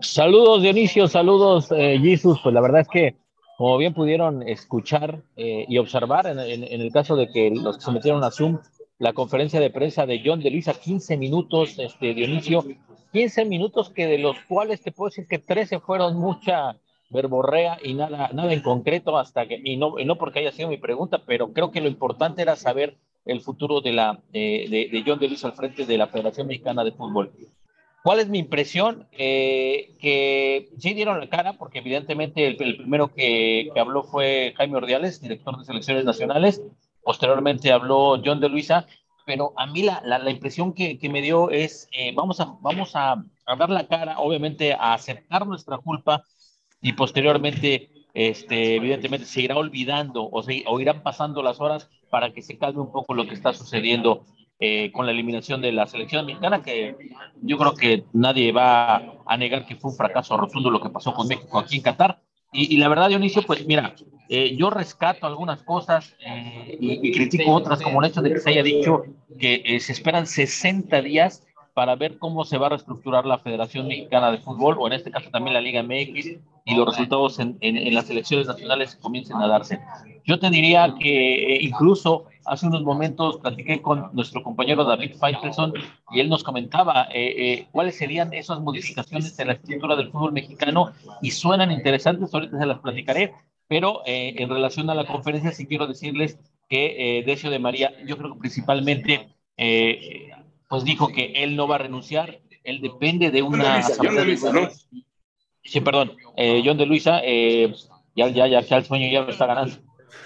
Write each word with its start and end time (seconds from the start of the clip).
Saludos 0.00 0.62
Dionisio, 0.62 1.08
saludos 1.08 1.68
eh, 1.72 1.98
Jesús, 2.00 2.38
pues 2.42 2.54
la 2.54 2.60
verdad 2.60 2.82
es 2.82 2.88
que 2.88 3.16
como 3.56 3.76
bien 3.76 3.92
pudieron 3.92 4.42
escuchar 4.42 5.22
eh, 5.36 5.66
y 5.68 5.76
observar 5.76 6.26
en, 6.26 6.38
el 6.38 6.92
caso 6.92 7.14
de 7.14 7.28
que 7.30 7.50
los 7.50 7.76
que 7.76 7.84
se 7.84 7.92
metieron 7.92 8.24
a 8.24 8.30
Zoom, 8.30 8.58
la 8.98 9.12
conferencia 9.12 9.60
de 9.60 9.68
prensa 9.68 10.06
de 10.06 10.22
John 10.24 10.40
de 10.40 10.50
Luisa, 10.50 10.72
15 10.72 11.18
minutos, 11.18 11.78
este, 11.78 12.14
Dionisio, 12.14 12.64
15 13.12 13.44
minutos 13.44 13.90
que 13.90 14.06
de 14.06 14.16
los 14.16 14.38
cuales 14.48 14.80
te 14.80 14.92
puedo 14.92 15.10
decir 15.10 15.26
que 15.28 15.38
13 15.38 15.80
fueron 15.80 16.16
mucha 16.16 16.78
verborrea 17.10 17.76
y 17.82 17.92
nada, 17.92 18.30
nada 18.32 18.52
en 18.52 18.62
concreto 18.62 19.18
hasta 19.18 19.46
que, 19.46 19.60
y 19.62 19.76
no, 19.76 19.98
y 19.98 20.04
no 20.04 20.16
porque 20.16 20.38
haya 20.38 20.52
sido 20.52 20.68
mi 20.68 20.78
pregunta, 20.78 21.22
pero 21.26 21.52
creo 21.52 21.70
que 21.70 21.80
lo 21.82 21.88
importante 21.88 22.40
era 22.40 22.56
saber 22.56 22.96
el 23.24 23.40
futuro 23.40 23.80
de, 23.80 23.92
la, 23.92 24.20
de, 24.32 25.02
John 25.06 25.18
de 25.18 25.28
Luis 25.28 25.44
al 25.44 25.52
frente 25.52 25.86
de 25.86 25.98
la 25.98 26.08
Federación 26.08 26.46
Mexicana 26.46 26.84
de 26.84 26.92
Fútbol. 26.92 27.32
¿Cuál 28.02 28.20
es 28.20 28.28
mi 28.28 28.38
impresión? 28.38 29.06
Eh, 29.12 29.94
que 30.00 30.70
sí 30.78 30.94
dieron 30.94 31.20
la 31.20 31.28
cara, 31.28 31.52
porque 31.54 31.80
evidentemente 31.80 32.46
el, 32.46 32.56
primero 32.56 33.08
que, 33.08 33.70
que, 33.74 33.80
habló 33.80 34.04
fue 34.04 34.54
Jaime 34.56 34.78
Ordiales, 34.78 35.20
director 35.20 35.58
de 35.58 35.64
selecciones 35.64 36.04
nacionales. 36.04 36.62
Posteriormente 37.02 37.72
habló 37.72 38.20
John 38.24 38.40
de 38.40 38.48
Luisa, 38.48 38.86
pero 39.26 39.52
a 39.56 39.66
mí 39.66 39.82
la, 39.82 40.02
la, 40.04 40.30
impresión 40.30 40.72
que, 40.72 40.98
que, 40.98 41.08
me 41.08 41.22
dio 41.22 41.50
es, 41.50 41.88
eh, 41.92 42.12
vamos, 42.14 42.40
a, 42.40 42.56
vamos 42.60 42.92
a, 42.94 43.22
dar 43.58 43.70
la 43.70 43.86
cara, 43.86 44.18
obviamente, 44.18 44.72
a 44.72 44.94
aceptar 44.94 45.46
nuestra 45.46 45.78
culpa 45.78 46.24
y 46.80 46.94
posteriormente 46.94 47.90
este, 48.14 48.76
evidentemente 48.76 49.26
se 49.26 49.42
irá 49.42 49.56
olvidando 49.56 50.28
o, 50.30 50.42
se, 50.42 50.64
o 50.66 50.80
irán 50.80 51.02
pasando 51.02 51.42
las 51.42 51.60
horas 51.60 51.90
para 52.10 52.32
que 52.32 52.42
se 52.42 52.58
calme 52.58 52.80
un 52.80 52.92
poco 52.92 53.14
lo 53.14 53.26
que 53.26 53.34
está 53.34 53.52
sucediendo 53.52 54.24
eh, 54.58 54.92
con 54.92 55.06
la 55.06 55.12
eliminación 55.12 55.62
de 55.62 55.72
la 55.72 55.86
selección 55.86 56.26
mexicana, 56.26 56.62
que 56.62 56.96
yo 57.40 57.56
creo 57.56 57.74
que 57.74 58.04
nadie 58.12 58.52
va 58.52 59.14
a 59.24 59.36
negar 59.38 59.64
que 59.64 59.76
fue 59.76 59.90
un 59.90 59.96
fracaso 59.96 60.36
rotundo 60.36 60.70
lo 60.70 60.82
que 60.82 60.90
pasó 60.90 61.14
con 61.14 61.28
México 61.28 61.58
aquí 61.58 61.76
en 61.76 61.82
Qatar. 61.82 62.20
Y, 62.52 62.76
la 62.78 62.88
verdad, 62.88 63.08
Dionisio, 63.08 63.42
pues 63.42 63.64
mira, 63.64 63.94
eh, 64.28 64.56
yo 64.56 64.70
rescato 64.70 65.24
algunas 65.24 65.62
cosas 65.62 66.16
eh, 66.18 66.76
y, 66.80 67.08
y, 67.08 67.12
critico 67.12 67.52
otras, 67.52 67.80
como 67.80 68.02
el 68.02 68.10
hecho 68.10 68.22
de 68.22 68.32
que 68.32 68.40
se 68.40 68.50
haya 68.50 68.64
dicho 68.64 69.04
que 69.38 69.78
se 69.78 69.92
esperan 69.92 70.26
60 70.26 71.00
días 71.00 71.46
para 71.74 71.96
ver 71.96 72.18
cómo 72.18 72.44
se 72.44 72.58
va 72.58 72.66
a 72.66 72.70
reestructurar 72.70 73.26
la 73.26 73.38
Federación 73.38 73.88
Mexicana 73.88 74.30
de 74.30 74.38
Fútbol, 74.38 74.76
o 74.78 74.86
en 74.86 74.94
este 74.94 75.10
caso 75.10 75.30
también 75.30 75.54
la 75.54 75.60
Liga 75.60 75.82
MX, 75.82 76.38
y 76.64 76.74
los 76.74 76.86
resultados 76.86 77.38
en, 77.38 77.56
en, 77.60 77.94
las 77.94 78.08
elecciones 78.10 78.46
nacionales 78.46 78.96
comiencen 78.96 79.36
a 79.36 79.48
darse. 79.48 79.80
Yo 80.24 80.38
te 80.38 80.50
diría 80.50 80.94
que 80.98 81.56
eh, 81.56 81.58
incluso 81.62 82.26
hace 82.46 82.66
unos 82.66 82.82
momentos 82.82 83.38
platiqué 83.38 83.80
con 83.82 84.10
nuestro 84.12 84.42
compañero 84.42 84.84
David 84.84 85.16
Feitelson 85.18 85.72
y 86.12 86.20
él 86.20 86.28
nos 86.28 86.44
comentaba 86.44 87.08
eh, 87.12 87.34
eh, 87.36 87.66
cuáles 87.72 87.96
serían 87.96 88.32
esas 88.32 88.60
modificaciones 88.60 89.38
en 89.38 89.48
la 89.48 89.54
estructura 89.54 89.96
del 89.96 90.10
fútbol 90.10 90.32
mexicano 90.32 90.92
y 91.22 91.30
suenan 91.30 91.70
interesantes, 91.70 92.32
ahorita 92.32 92.58
se 92.58 92.66
las 92.66 92.78
platicaré, 92.78 93.34
pero 93.66 94.02
en 94.04 94.48
relación 94.48 94.90
a 94.90 94.94
la 94.94 95.06
conferencia 95.06 95.52
sí 95.52 95.64
quiero 95.66 95.86
decirles 95.86 96.38
que 96.68 97.22
Decio 97.24 97.50
de 97.50 97.60
María, 97.60 97.92
yo 98.04 98.16
creo 98.16 98.32
que 98.32 98.40
principalmente 98.40 99.28
pues 100.70 100.84
dijo 100.84 101.08
que 101.08 101.32
él 101.34 101.56
no 101.56 101.66
va 101.66 101.74
a 101.74 101.78
renunciar, 101.78 102.38
él 102.62 102.80
depende 102.80 103.32
de 103.32 103.42
una... 103.42 103.82
Sí, 105.64 105.80
perdón, 105.80 106.12
eh, 106.36 106.62
John 106.64 106.78
de 106.78 106.86
Luisa, 106.86 107.20
eh, 107.24 107.74
ya, 108.14 108.28
ya, 108.28 108.46
ya, 108.46 108.76
el 108.76 108.84
sueño 108.84 109.10
ya 109.10 109.22
lo 109.22 109.30
está 109.30 109.46
ganando. 109.46 109.74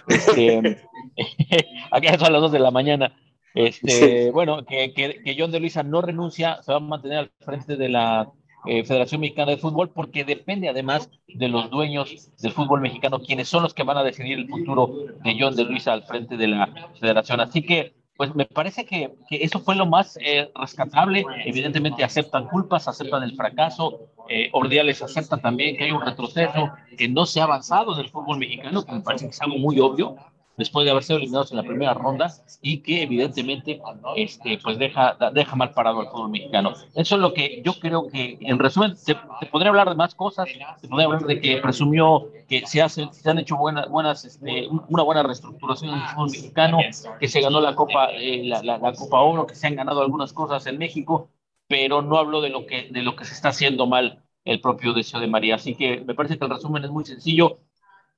Este, 0.06 0.86
aquí 1.90 2.08
son 2.18 2.32
las 2.34 2.42
dos 2.42 2.52
de 2.52 2.58
la 2.58 2.70
mañana. 2.70 3.16
Este, 3.54 4.30
Bueno, 4.32 4.66
que, 4.66 4.92
que, 4.92 5.36
John 5.36 5.50
de 5.50 5.60
Luisa 5.60 5.82
no 5.82 6.02
renuncia, 6.02 6.62
se 6.62 6.72
va 6.72 6.76
a 6.76 6.80
mantener 6.80 7.18
al 7.18 7.32
frente 7.40 7.76
de 7.76 7.88
la 7.88 8.30
eh, 8.66 8.84
Federación 8.84 9.22
Mexicana 9.22 9.52
de 9.52 9.56
Fútbol, 9.56 9.94
porque 9.94 10.24
depende 10.24 10.68
además 10.68 11.08
de 11.26 11.48
los 11.48 11.70
dueños 11.70 12.30
del 12.38 12.52
fútbol 12.52 12.82
mexicano, 12.82 13.20
quienes 13.20 13.48
son 13.48 13.62
los 13.62 13.72
que 13.72 13.82
van 13.82 13.96
a 13.96 14.04
decidir 14.04 14.38
el 14.40 14.48
futuro 14.48 15.06
de 15.24 15.36
John 15.40 15.56
de 15.56 15.64
Luisa 15.64 15.94
al 15.94 16.04
frente 16.04 16.36
de 16.36 16.48
la 16.48 16.68
federación. 17.00 17.40
Así 17.40 17.62
que 17.62 18.03
pues 18.16 18.34
me 18.34 18.46
parece 18.46 18.84
que, 18.84 19.12
eso 19.30 19.58
fue 19.60 19.74
lo 19.74 19.86
más 19.86 20.18
eh, 20.20 20.50
rescatable. 20.54 21.24
Evidentemente 21.44 22.04
aceptan 22.04 22.46
culpas, 22.46 22.86
aceptan 22.86 23.22
el 23.22 23.34
fracaso. 23.34 24.08
Eh, 24.28 24.50
Ordiales 24.52 25.02
acepta 25.02 25.36
también 25.38 25.76
que 25.76 25.84
hay 25.84 25.90
un 25.90 26.00
retroceso, 26.00 26.72
que 26.96 27.08
no 27.08 27.26
se 27.26 27.40
ha 27.40 27.44
avanzado 27.44 27.94
en 27.94 28.00
el 28.00 28.10
fútbol 28.10 28.38
mexicano, 28.38 28.84
que 28.84 28.92
me 28.92 29.00
parece 29.00 29.26
que 29.26 29.32
es 29.32 29.40
algo 29.40 29.58
muy 29.58 29.80
obvio 29.80 30.16
después 30.56 30.84
de 30.84 30.90
haber 30.90 31.02
sido 31.02 31.18
eliminados 31.18 31.50
en 31.50 31.56
la 31.56 31.62
primera 31.62 31.94
ronda 31.94 32.32
y 32.62 32.78
que 32.78 33.02
evidentemente 33.02 33.80
este, 34.16 34.58
pues 34.62 34.78
deja, 34.78 35.16
deja 35.32 35.56
mal 35.56 35.72
parado 35.72 36.00
al 36.00 36.08
fútbol 36.08 36.30
mexicano. 36.30 36.74
Eso 36.94 37.16
es 37.16 37.20
lo 37.20 37.34
que 37.34 37.62
yo 37.64 37.74
creo 37.74 38.08
que, 38.08 38.38
en 38.40 38.58
resumen, 38.58 38.96
se, 38.96 39.16
podría 39.50 39.70
hablar 39.70 39.88
de 39.88 39.94
más 39.96 40.14
cosas, 40.14 40.48
se 40.80 40.88
podría 40.88 41.06
hablar 41.06 41.24
de 41.24 41.40
que 41.40 41.56
presumió 41.58 42.28
que 42.48 42.66
se, 42.66 42.82
hacen, 42.82 43.12
se 43.12 43.28
han 43.30 43.38
hecho 43.38 43.56
buenas, 43.56 43.88
buenas 43.88 44.24
este, 44.24 44.68
una 44.88 45.02
buena 45.02 45.22
reestructuración 45.22 45.90
en 45.90 46.00
el 46.00 46.08
fútbol 46.08 46.30
mexicano, 46.30 46.78
que 47.18 47.28
se 47.28 47.40
ganó 47.40 47.60
la 47.60 47.74
Copa, 47.74 48.10
eh, 48.12 48.42
la, 48.44 48.62
la, 48.62 48.92
Copa 48.92 49.20
Oro, 49.20 49.46
que 49.46 49.54
se 49.54 49.66
han 49.66 49.76
ganado 49.76 50.02
algunas 50.02 50.32
cosas 50.32 50.66
en 50.66 50.78
México, 50.78 51.30
pero 51.66 52.02
no 52.02 52.18
habló 52.18 52.40
de 52.40 52.50
lo 52.50 52.66
que, 52.66 52.88
de 52.90 53.02
lo 53.02 53.16
que 53.16 53.24
se 53.24 53.34
está 53.34 53.48
haciendo 53.48 53.86
mal 53.86 54.22
el 54.44 54.60
propio 54.60 54.92
Deseo 54.92 55.20
de 55.20 55.26
María. 55.26 55.54
Así 55.56 55.74
que 55.74 56.00
me 56.00 56.14
parece 56.14 56.38
que 56.38 56.44
el 56.44 56.50
resumen 56.50 56.84
es 56.84 56.90
muy 56.90 57.04
sencillo. 57.04 57.58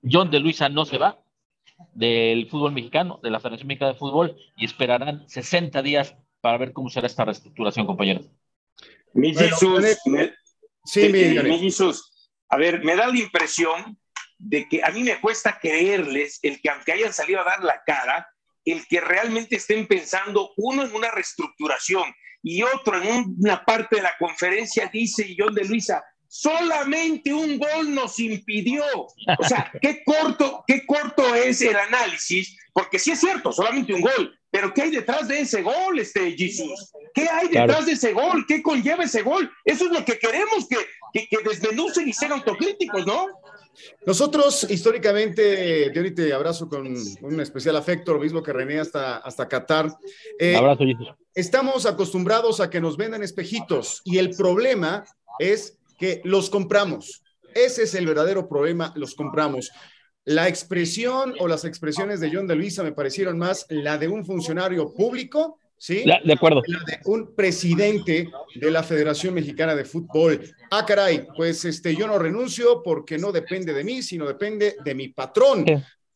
John 0.03 0.31
de 0.31 0.41
Luisa 0.41 0.69
no 0.69 0.85
se 0.85 0.99
va, 0.99 1.19
del 1.95 2.49
fútbol 2.49 2.73
mexicano, 2.73 3.21
de 3.23 3.31
la 3.31 3.41
Federación 3.41 3.69
Mexicana 3.69 3.93
de 3.93 3.99
Fútbol, 3.99 4.37
y 4.57 4.65
esperarán 4.65 5.29
60 5.29 5.83
días 5.83 6.17
para 6.41 6.59
ver 6.59 6.73
cómo 6.73 6.89
será 6.89 7.07
esta 7.07 7.25
reestructuración, 7.25 7.87
compañeros. 7.87 8.31
Mi 9.13 9.35
Jesús, 9.35 9.85
sí, 10.85 11.09
mi, 11.09 11.59
Jesús, 11.59 12.31
a 12.49 12.57
ver, 12.57 12.85
me 12.85 12.95
da 12.95 13.09
la 13.09 13.19
impresión 13.19 13.99
de 14.39 14.69
que 14.69 14.83
a 14.85 14.91
mí 14.91 15.03
me 15.03 15.21
cuesta 15.21 15.59
creerles 15.59 16.39
el 16.43 16.61
que 16.61 16.69
aunque 16.69 16.93
hayan 16.93 17.13
salido 17.13 17.41
a 17.41 17.45
dar 17.45 17.65
la 17.65 17.83
cara, 17.85 18.29
el 18.65 18.87
que 18.87 19.01
realmente 19.01 19.57
estén 19.57 19.87
pensando 19.87 20.51
uno 20.57 20.85
en 20.85 20.95
una 20.95 21.11
reestructuración 21.11 22.05
y 22.43 22.63
otro 22.63 23.01
en 23.01 23.35
una 23.39 23.65
parte 23.65 23.97
de 23.97 24.03
la 24.03 24.15
conferencia 24.19 24.91
dice 24.93 25.35
John 25.37 25.55
de 25.55 25.65
Luisa, 25.65 26.05
solamente 26.41 27.33
un 27.33 27.59
gol 27.59 27.95
nos 27.95 28.19
impidió. 28.19 28.85
O 29.03 29.45
sea, 29.49 29.73
qué 29.81 30.03
corto, 30.05 30.65
qué 30.67 30.85
corto 30.87 31.35
es 31.35 31.63
el 31.63 31.77
análisis, 31.77 32.57
porque 32.73 32.99
sí 32.99 33.13
es 33.13 33.21
cierto, 33.21 33.53
solamente 33.53 33.95
un 33.95 34.03
gol, 34.03 34.39
pero 34.51 34.73
¿qué 34.73 34.83
hay 34.83 34.91
detrás 34.91 35.29
de 35.29 35.41
ese 35.41 35.63
gol, 35.63 35.99
este 35.99 36.33
Jesús? 36.33 36.93
¿Qué 37.15 37.29
hay 37.31 37.49
detrás 37.49 37.87
de 37.87 37.93
ese 37.93 38.13
gol? 38.13 38.45
¿Qué 38.47 38.63
conlleva 38.63 39.05
ese 39.05 39.23
gol? 39.23 39.51
Eso 39.65 39.87
es 39.87 39.93
lo 39.93 40.05
que 40.05 40.19
queremos 40.19 40.69
que, 40.69 40.77
que, 41.13 41.27
que 41.29 41.49
desmenucen 41.49 42.09
y 42.09 42.13
sean 42.13 42.33
autocríticos, 42.33 43.07
¿no? 43.07 43.27
Nosotros 44.07 44.67
históricamente, 44.71 45.91
yo 45.93 46.01
ahorita 46.01 46.23
te 46.23 46.33
abrazo 46.33 46.69
con 46.69 46.87
un 46.87 47.41
especial 47.41 47.77
afecto, 47.77 48.15
lo 48.15 48.21
mismo 48.21 48.43
que 48.43 48.53
René 48.53 48.81
hasta, 48.81 49.19
hasta 49.19 49.49
Qatar. 49.49 49.91
Eh, 50.39 50.57
abrazo, 50.57 50.85
Jesús. 50.85 51.09
Estamos 51.35 51.85
acostumbrados 51.85 52.61
a 52.61 52.71
que 52.71 52.81
nos 52.81 52.97
vendan 52.97 53.23
espejitos 53.23 54.01
y 54.05 54.17
el 54.19 54.31
problema 54.31 55.05
es 55.39 55.79
que 55.99 56.21
los 56.25 56.51
compramos. 56.51 57.23
Ese 57.55 57.85
es 57.85 57.95
el 57.95 58.07
verdadero 58.07 58.49
problema, 58.49 58.93
los 58.97 59.15
compramos. 59.15 59.71
La 60.25 60.49
expresión 60.49 61.35
o 61.39 61.49
las 61.49 61.65
expresiones 61.65 62.21
de 62.21 62.31
John 62.33 62.47
de 62.47 62.57
Luisa 62.57 62.83
me 62.83 62.93
parecieron 62.93 63.39
más 63.39 63.67
la 63.69 63.97
de 63.97 64.09
un 64.09 64.27
funcionario 64.27 64.93
público 64.93 65.61
¿sí? 65.79 66.05
de 66.05 66.33
acuerdo. 66.33 66.63
un 67.05 67.35
presidente 67.35 68.29
de 68.55 68.71
la 68.71 68.83
Federación 68.83 69.35
Mexicana 69.35 69.75
de 69.75 69.85
Fútbol. 69.85 70.41
Ah, 70.71 70.85
caray, 70.87 71.27
pues 71.37 71.65
este, 71.65 71.95
yo 71.95 72.07
no 72.07 72.19
renuncio 72.19 72.83
porque 72.83 73.19
no 73.19 73.33
depende 73.33 73.73
de 73.73 73.85
mí, 73.85 74.03
sino 74.03 74.27
depende 74.27 74.77
de 74.85 74.95
mi 74.95 75.09
patrón. 75.09 75.65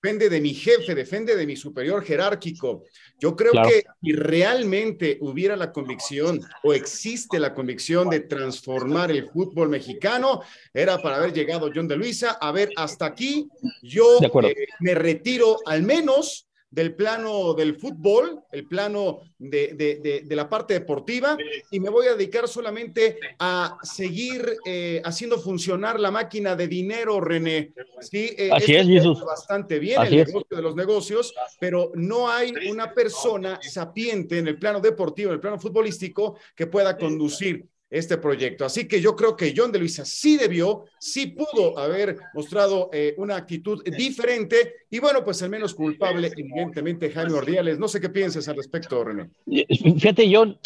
Depende 0.02 0.30
de 0.30 0.40
mi 0.40 0.54
jefe, 0.54 0.94
depende 0.94 1.36
de 1.36 1.46
mi 1.46 1.56
superior 1.56 2.02
jerárquico. 2.02 2.84
Yo 3.18 3.36
creo 3.36 3.52
que 3.52 3.84
si 4.02 4.12
realmente 4.12 5.18
hubiera 5.20 5.56
la 5.56 5.72
convicción 5.72 6.40
o 6.62 6.72
existe 6.72 7.38
la 7.38 7.52
convicción 7.52 8.08
de 8.08 8.20
transformar 8.20 9.10
el 9.10 9.28
fútbol 9.28 9.68
mexicano, 9.68 10.40
era 10.72 10.96
para 11.02 11.16
haber 11.16 11.34
llegado 11.34 11.70
John 11.74 11.86
de 11.86 11.96
Luisa. 11.96 12.38
A 12.40 12.50
ver, 12.50 12.70
hasta 12.76 13.04
aquí 13.04 13.46
yo 13.82 14.18
eh, 14.22 14.54
me 14.78 14.94
retiro 14.94 15.58
al 15.66 15.82
menos 15.82 16.48
del 16.70 16.94
plano 16.94 17.52
del 17.54 17.76
fútbol, 17.76 18.44
el 18.52 18.66
plano 18.66 19.20
de, 19.38 20.24
la 20.30 20.48
parte 20.48 20.74
deportiva, 20.74 21.36
y 21.70 21.80
me 21.80 21.90
voy 21.90 22.06
a 22.06 22.14
dedicar 22.14 22.46
solamente 22.46 23.18
a 23.38 23.76
seguir 23.82 24.56
eh, 24.64 25.02
haciendo 25.04 25.40
funcionar 25.40 25.98
la 25.98 26.10
máquina 26.10 26.54
de 26.54 26.68
dinero, 26.68 27.20
René. 27.20 27.72
Sí, 28.00 28.30
eh, 28.38 28.50
Así 28.52 28.74
es, 28.74 28.86
Jesús. 28.86 29.20
Bastante 29.24 29.78
bien 29.78 30.00
el 30.02 30.16
negocio 30.16 30.56
de 30.56 30.62
los 30.62 30.76
negocios, 30.76 31.34
pero 31.58 31.90
no 31.94 32.30
hay 32.30 32.52
una 32.68 32.94
persona 32.94 33.58
sapiente 33.62 34.38
en 34.38 34.48
el 34.48 34.58
plano 34.58 34.80
deportivo, 34.80 35.30
en 35.30 35.34
el 35.34 35.40
plano 35.40 35.58
futbolístico, 35.58 36.38
que 36.54 36.68
pueda 36.68 36.96
conducir 36.96 37.66
este 37.90 38.16
proyecto. 38.18 38.64
Así 38.64 38.86
que 38.86 39.00
yo 39.00 39.16
creo 39.16 39.36
que 39.36 39.52
John 39.54 39.72
de 39.72 39.80
Luisa 39.80 40.04
sí 40.04 40.36
debió, 40.36 40.84
sí 40.98 41.26
pudo 41.26 41.76
haber 41.76 42.16
mostrado 42.32 42.88
eh, 42.92 43.14
una 43.18 43.36
actitud 43.36 43.82
diferente 43.84 44.74
y 44.88 45.00
bueno, 45.00 45.24
pues 45.24 45.42
el 45.42 45.50
menos 45.50 45.74
culpable, 45.74 46.28
evidentemente, 46.28 47.10
Jaime 47.10 47.34
Ordiales. 47.34 47.78
No 47.78 47.88
sé 47.88 48.00
qué 48.00 48.08
piensas 48.08 48.48
al 48.48 48.56
respecto, 48.56 49.02
René. 49.02 49.30
Fíjate, 49.44 50.30
John, 50.32 50.58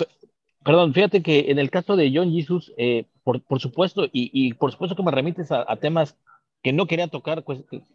perdón, 0.62 0.92
fíjate 0.92 1.22
que 1.22 1.50
en 1.50 1.58
el 1.58 1.70
caso 1.70 1.96
de 1.96 2.12
John 2.14 2.30
Jesus, 2.30 2.72
eh, 2.76 3.06
por, 3.22 3.42
por, 3.42 3.60
supuesto, 3.60 4.06
y, 4.12 4.52
por 4.54 4.70
supuesto 4.72 4.94
que 4.94 5.02
me 5.02 5.10
remites 5.10 5.50
a, 5.50 5.76
temas 5.76 6.16
que 6.62 6.72
no 6.72 6.86
quería 6.86 7.08
tocar, 7.08 7.44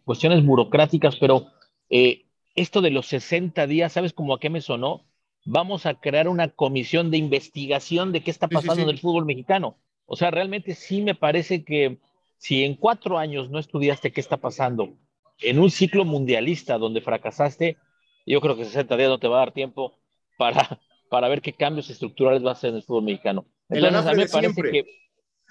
cuestiones 0.05 0.43
burocráticas, 0.43 1.15
pero 1.17 1.47
eh, 1.89 2.25
esto 2.55 2.81
de 2.81 2.91
los 2.91 3.07
60 3.07 3.67
días, 3.67 3.93
¿sabes 3.93 4.13
cómo 4.13 4.33
a 4.33 4.39
qué 4.39 4.49
me 4.49 4.61
sonó? 4.61 5.05
Vamos 5.45 5.86
a 5.86 5.95
crear 5.95 6.27
una 6.27 6.50
comisión 6.50 7.12
de 7.12 7.18
investigación 7.18 8.12
de 8.12 8.21
qué 8.21 8.31
está 8.31 8.47
pasando 8.47 8.83
en 8.83 8.89
el 8.89 9.00
fútbol 9.00 9.25
mexicano. 9.25 9.77
O 10.06 10.15
sea, 10.15 10.31
realmente 10.31 10.75
sí 10.75 11.01
me 11.01 11.15
parece 11.15 11.63
que 11.63 12.00
si 12.38 12.63
en 12.63 12.75
cuatro 12.75 13.18
años 13.18 13.50
no 13.50 13.59
estudiaste 13.59 14.12
qué 14.12 14.21
está 14.21 14.38
pasando 14.38 14.95
en 15.41 15.59
un 15.59 15.69
ciclo 15.71 16.06
mundialista 16.06 16.77
donde 16.77 17.01
fracasaste, 17.01 17.77
yo 18.25 18.41
creo 18.41 18.56
que 18.56 18.65
60 18.65 18.97
días 18.97 19.09
no 19.09 19.19
te 19.19 19.27
va 19.27 19.38
a 19.38 19.45
dar 19.45 19.53
tiempo 19.53 19.97
para, 20.38 20.80
para 21.09 21.27
ver 21.27 21.41
qué 21.41 21.53
cambios 21.53 21.89
estructurales 21.89 22.44
va 22.44 22.50
a 22.50 22.53
hacer 22.53 22.71
en 22.71 22.77
el 22.77 22.83
fútbol 22.83 23.03
mexicano. 23.03 23.45
Entonces, 23.69 24.06
a 24.06 24.12
mí 24.12 24.18
me 24.18 24.27
parece 24.27 24.62
que 24.62 24.86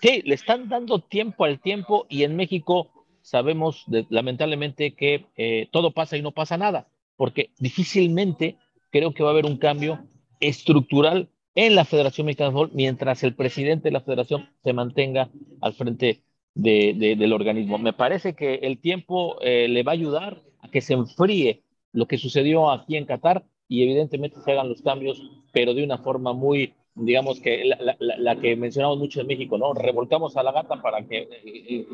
sí, 0.01 0.23
le 0.25 0.35
están 0.35 0.69
dando 0.69 1.01
tiempo 1.01 1.45
al 1.45 1.61
tiempo 1.61 2.07
y 2.09 2.25
en 2.25 2.37
México 2.37 3.07
sabemos 3.23 3.85
lamentablemente 4.09 4.95
que 4.95 5.27
eh, 5.37 5.69
todo 5.71 5.93
pasa 5.93 6.17
y 6.17 6.23
no 6.23 6.33
pasa 6.33 6.57
nada, 6.57 6.89
porque 7.17 7.51
difícilmente 7.59 8.57
creo 8.91 9.13
que 9.13 9.23
va 9.23 9.31
a 9.31 9.33
haber 9.33 9.47
un 9.47 9.59
cambio 9.59 10.01
estructural 10.41 11.29
en 11.55 11.75
la 11.75 11.85
Federación 11.85 12.27
Mexicana 12.27 12.51
de 12.51 12.53
Fútbol 12.55 12.71
mientras 12.73 13.25
el 13.25 13.35
presidente 13.35 13.89
de 13.89 13.93
la 13.93 14.01
federación 14.01 14.49
se 14.63 14.73
mantenga 14.73 15.29
al 15.61 15.75
frente 15.75 16.23
del 16.55 17.33
organismo. 17.33 17.79
Me 17.79 17.93
parece 17.93 18.35
que 18.35 18.55
el 18.55 18.79
tiempo 18.79 19.41
eh, 19.43 19.67
le 19.69 19.83
va 19.83 19.93
a 19.93 19.95
ayudar 19.95 20.43
a 20.61 20.71
que 20.71 20.81
se 20.81 20.95
enfríe 20.95 21.63
lo 21.93 22.07
que 22.07 22.19
sucedió 22.19 22.71
aquí 22.71 22.97
en 22.97 23.07
Qatar 23.07 23.45
y 23.69 23.83
evidentemente 23.83 24.41
se 24.41 24.53
hagan 24.53 24.69
los 24.69 24.83
cambios, 24.83 25.23
pero 25.53 25.75
de 25.75 25.85
una 25.85 25.99
forma 25.99 26.33
muy, 26.33 26.75
digamos 26.95 27.41
que 27.41 27.65
la, 27.65 28.37
que 28.41 28.57
mencionamos 28.57 28.99
mucho 28.99 29.21
en 29.21 29.27
México, 29.27 29.59
¿no? 29.59 29.75
Revolcamos 29.75 30.37
a 30.37 30.43
la 30.43 30.53
gata 30.53 30.81
para 30.81 31.07
que, 31.07 31.19
eh, 31.19 31.29
eh, 31.45 31.87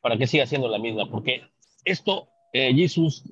para 0.00 0.16
que 0.16 0.26
siga 0.26 0.46
siendo 0.46 0.68
la 0.68 0.78
misma, 0.78 1.10
porque 1.10 1.42
esto, 1.84 2.28
Jesús, 2.52 3.24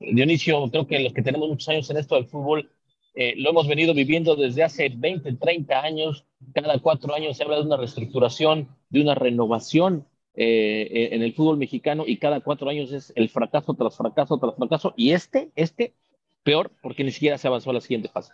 Dionisio, 0.00 0.70
creo 0.70 0.86
que 0.86 0.98
los 0.98 1.12
que 1.12 1.22
tenemos 1.22 1.48
muchos 1.48 1.68
años 1.68 1.88
en 1.90 1.96
esto 1.96 2.14
del 2.16 2.26
fútbol, 2.26 2.70
eh, 3.14 3.34
lo 3.36 3.50
hemos 3.50 3.68
venido 3.68 3.94
viviendo 3.94 4.34
desde 4.34 4.64
hace 4.64 4.88
20, 4.94 5.34
30 5.34 5.80
años. 5.80 6.24
Cada 6.52 6.78
cuatro 6.78 7.14
años 7.14 7.36
se 7.36 7.44
habla 7.44 7.56
de 7.56 7.62
una 7.62 7.76
reestructuración, 7.76 8.68
de 8.90 9.00
una 9.00 9.14
renovación 9.14 10.06
eh, 10.34 11.10
en 11.12 11.22
el 11.22 11.32
fútbol 11.32 11.58
mexicano 11.58 12.04
y 12.06 12.18
cada 12.18 12.40
cuatro 12.40 12.68
años 12.68 12.92
es 12.92 13.12
el 13.14 13.28
fracaso 13.28 13.74
tras 13.74 13.96
fracaso 13.96 14.38
tras 14.38 14.56
fracaso. 14.56 14.92
Y 14.96 15.12
este, 15.12 15.50
este, 15.54 15.94
peor, 16.42 16.72
porque 16.82 17.04
ni 17.04 17.12
siquiera 17.12 17.38
se 17.38 17.46
avanzó 17.46 17.70
a 17.70 17.74
la 17.74 17.80
siguiente 17.80 18.08
fase. 18.08 18.32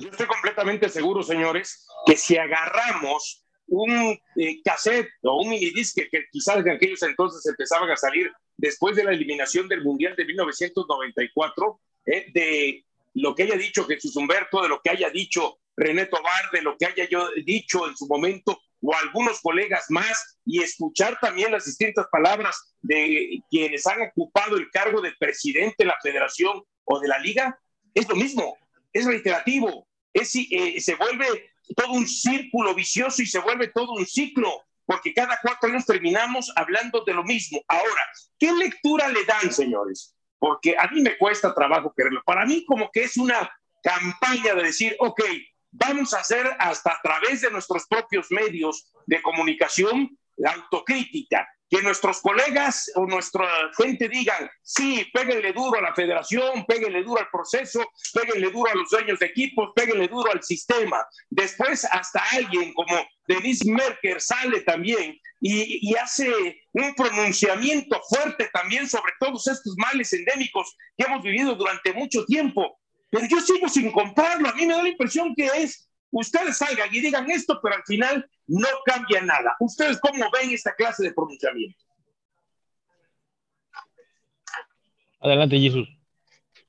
Yo 0.00 0.10
estoy 0.10 0.26
completamente 0.26 0.88
seguro, 0.88 1.22
señores, 1.22 1.86
que 2.04 2.16
si 2.16 2.36
agarramos 2.36 3.44
un 3.68 4.18
eh, 4.36 4.62
cassette 4.64 5.08
o 5.22 5.42
un 5.42 5.48
minidisc 5.48 5.96
que, 5.96 6.24
quizás 6.30 6.58
en 6.58 6.70
aquellos 6.70 7.02
entonces 7.02 7.44
empezaban 7.46 7.90
a 7.90 7.96
salir 7.96 8.30
después 8.56 8.96
de 8.96 9.04
la 9.04 9.12
eliminación 9.12 9.68
del 9.68 9.82
Mundial 9.82 10.14
de 10.16 10.24
1994, 10.24 11.80
eh, 12.06 12.26
de 12.32 12.84
lo 13.14 13.34
que 13.34 13.44
haya 13.44 13.56
dicho 13.56 13.84
Jesús 13.84 14.16
Humberto, 14.16 14.62
de 14.62 14.68
lo 14.68 14.80
que 14.80 14.90
haya 14.90 15.10
dicho 15.10 15.58
René 15.76 16.06
Tobar, 16.06 16.50
de 16.52 16.62
lo 16.62 16.76
que 16.76 16.86
haya 16.86 17.08
yo 17.08 17.28
dicho 17.44 17.86
en 17.88 17.96
su 17.96 18.06
momento, 18.06 18.58
o 18.82 18.94
algunos 18.94 19.40
colegas 19.40 19.86
más, 19.88 20.38
y 20.44 20.62
escuchar 20.62 21.18
también 21.20 21.52
las 21.52 21.64
distintas 21.64 22.06
palabras 22.10 22.74
de 22.82 23.40
quienes 23.50 23.86
han 23.86 24.02
ocupado 24.02 24.56
el 24.56 24.70
cargo 24.70 25.00
de 25.00 25.12
presidente 25.18 25.76
de 25.78 25.86
la 25.86 25.98
federación 26.02 26.62
o 26.84 27.00
de 27.00 27.08
la 27.08 27.18
liga, 27.18 27.58
es 27.94 28.08
lo 28.08 28.16
mismo, 28.16 28.56
es 28.92 29.06
reiterativo, 29.06 29.88
es, 30.12 30.34
eh, 30.34 30.80
se 30.80 30.94
vuelve 30.94 31.26
todo 31.74 31.92
un 31.92 32.06
círculo 32.06 32.74
vicioso 32.74 33.22
y 33.22 33.26
se 33.26 33.40
vuelve 33.40 33.68
todo 33.68 33.92
un 33.92 34.06
ciclo, 34.06 34.62
porque 34.86 35.12
cada 35.12 35.38
cuatro 35.42 35.68
años 35.68 35.84
terminamos 35.84 36.52
hablando 36.56 37.02
de 37.04 37.12
lo 37.12 37.24
mismo. 37.24 37.60
Ahora, 37.68 38.02
¿qué 38.38 38.52
lectura 38.52 39.08
le 39.08 39.24
dan, 39.24 39.52
señores? 39.52 40.16
Porque 40.38 40.76
a 40.78 40.86
mí 40.88 41.00
me 41.02 41.18
cuesta 41.18 41.54
trabajo 41.54 41.92
quererlo. 41.94 42.22
Para 42.24 42.46
mí 42.46 42.64
como 42.64 42.90
que 42.90 43.04
es 43.04 43.16
una 43.16 43.50
campaña 43.82 44.54
de 44.54 44.62
decir, 44.62 44.96
ok, 44.98 45.20
vamos 45.72 46.14
a 46.14 46.20
hacer 46.20 46.48
hasta 46.58 46.92
a 46.92 47.00
través 47.02 47.40
de 47.40 47.50
nuestros 47.50 47.86
propios 47.86 48.30
medios 48.30 48.92
de 49.06 49.20
comunicación 49.20 50.16
la 50.36 50.52
autocrítica 50.52 51.48
que 51.68 51.82
nuestros 51.82 52.20
colegas 52.20 52.90
o 52.94 53.06
nuestra 53.06 53.48
gente 53.76 54.08
digan, 54.08 54.48
sí, 54.62 55.06
péguenle 55.12 55.52
duro 55.52 55.78
a 55.78 55.82
la 55.82 55.94
federación, 55.94 56.64
péguenle 56.66 57.02
duro 57.02 57.20
al 57.20 57.28
proceso, 57.30 57.84
péguenle 58.14 58.50
duro 58.50 58.70
a 58.70 58.74
los 58.74 58.90
dueños 58.90 59.18
de 59.18 59.26
equipos, 59.26 59.70
péguenle 59.74 60.06
duro 60.06 60.30
al 60.32 60.42
sistema. 60.42 61.04
Después 61.28 61.84
hasta 61.84 62.22
alguien 62.32 62.72
como 62.72 62.96
Denise 63.26 63.70
Merker 63.70 64.20
sale 64.20 64.60
también 64.60 65.18
y, 65.40 65.90
y 65.90 65.94
hace 65.96 66.30
un 66.72 66.94
pronunciamiento 66.94 68.00
fuerte 68.08 68.48
también 68.52 68.88
sobre 68.88 69.12
todos 69.18 69.46
estos 69.48 69.74
males 69.76 70.12
endémicos 70.12 70.76
que 70.96 71.04
hemos 71.04 71.22
vivido 71.22 71.54
durante 71.56 71.92
mucho 71.92 72.24
tiempo. 72.26 72.78
Pero 73.10 73.26
yo 73.28 73.40
sigo 73.40 73.68
sin 73.68 73.90
comprarlo. 73.90 74.48
A 74.48 74.52
mí 74.52 74.66
me 74.66 74.74
da 74.74 74.82
la 74.82 74.88
impresión 74.88 75.34
que 75.34 75.46
es 75.46 75.85
ustedes 76.10 76.56
salgan 76.56 76.88
y 76.92 77.00
digan 77.00 77.30
esto, 77.30 77.58
pero 77.62 77.76
al 77.76 77.84
final 77.84 78.28
no 78.46 78.68
cambia 78.84 79.22
nada. 79.22 79.56
¿Ustedes 79.60 79.98
cómo 80.00 80.24
ven 80.30 80.50
esta 80.50 80.74
clase 80.74 81.04
de 81.04 81.12
pronunciamiento? 81.12 81.84
Adelante, 85.20 85.58
Jesús. 85.58 85.88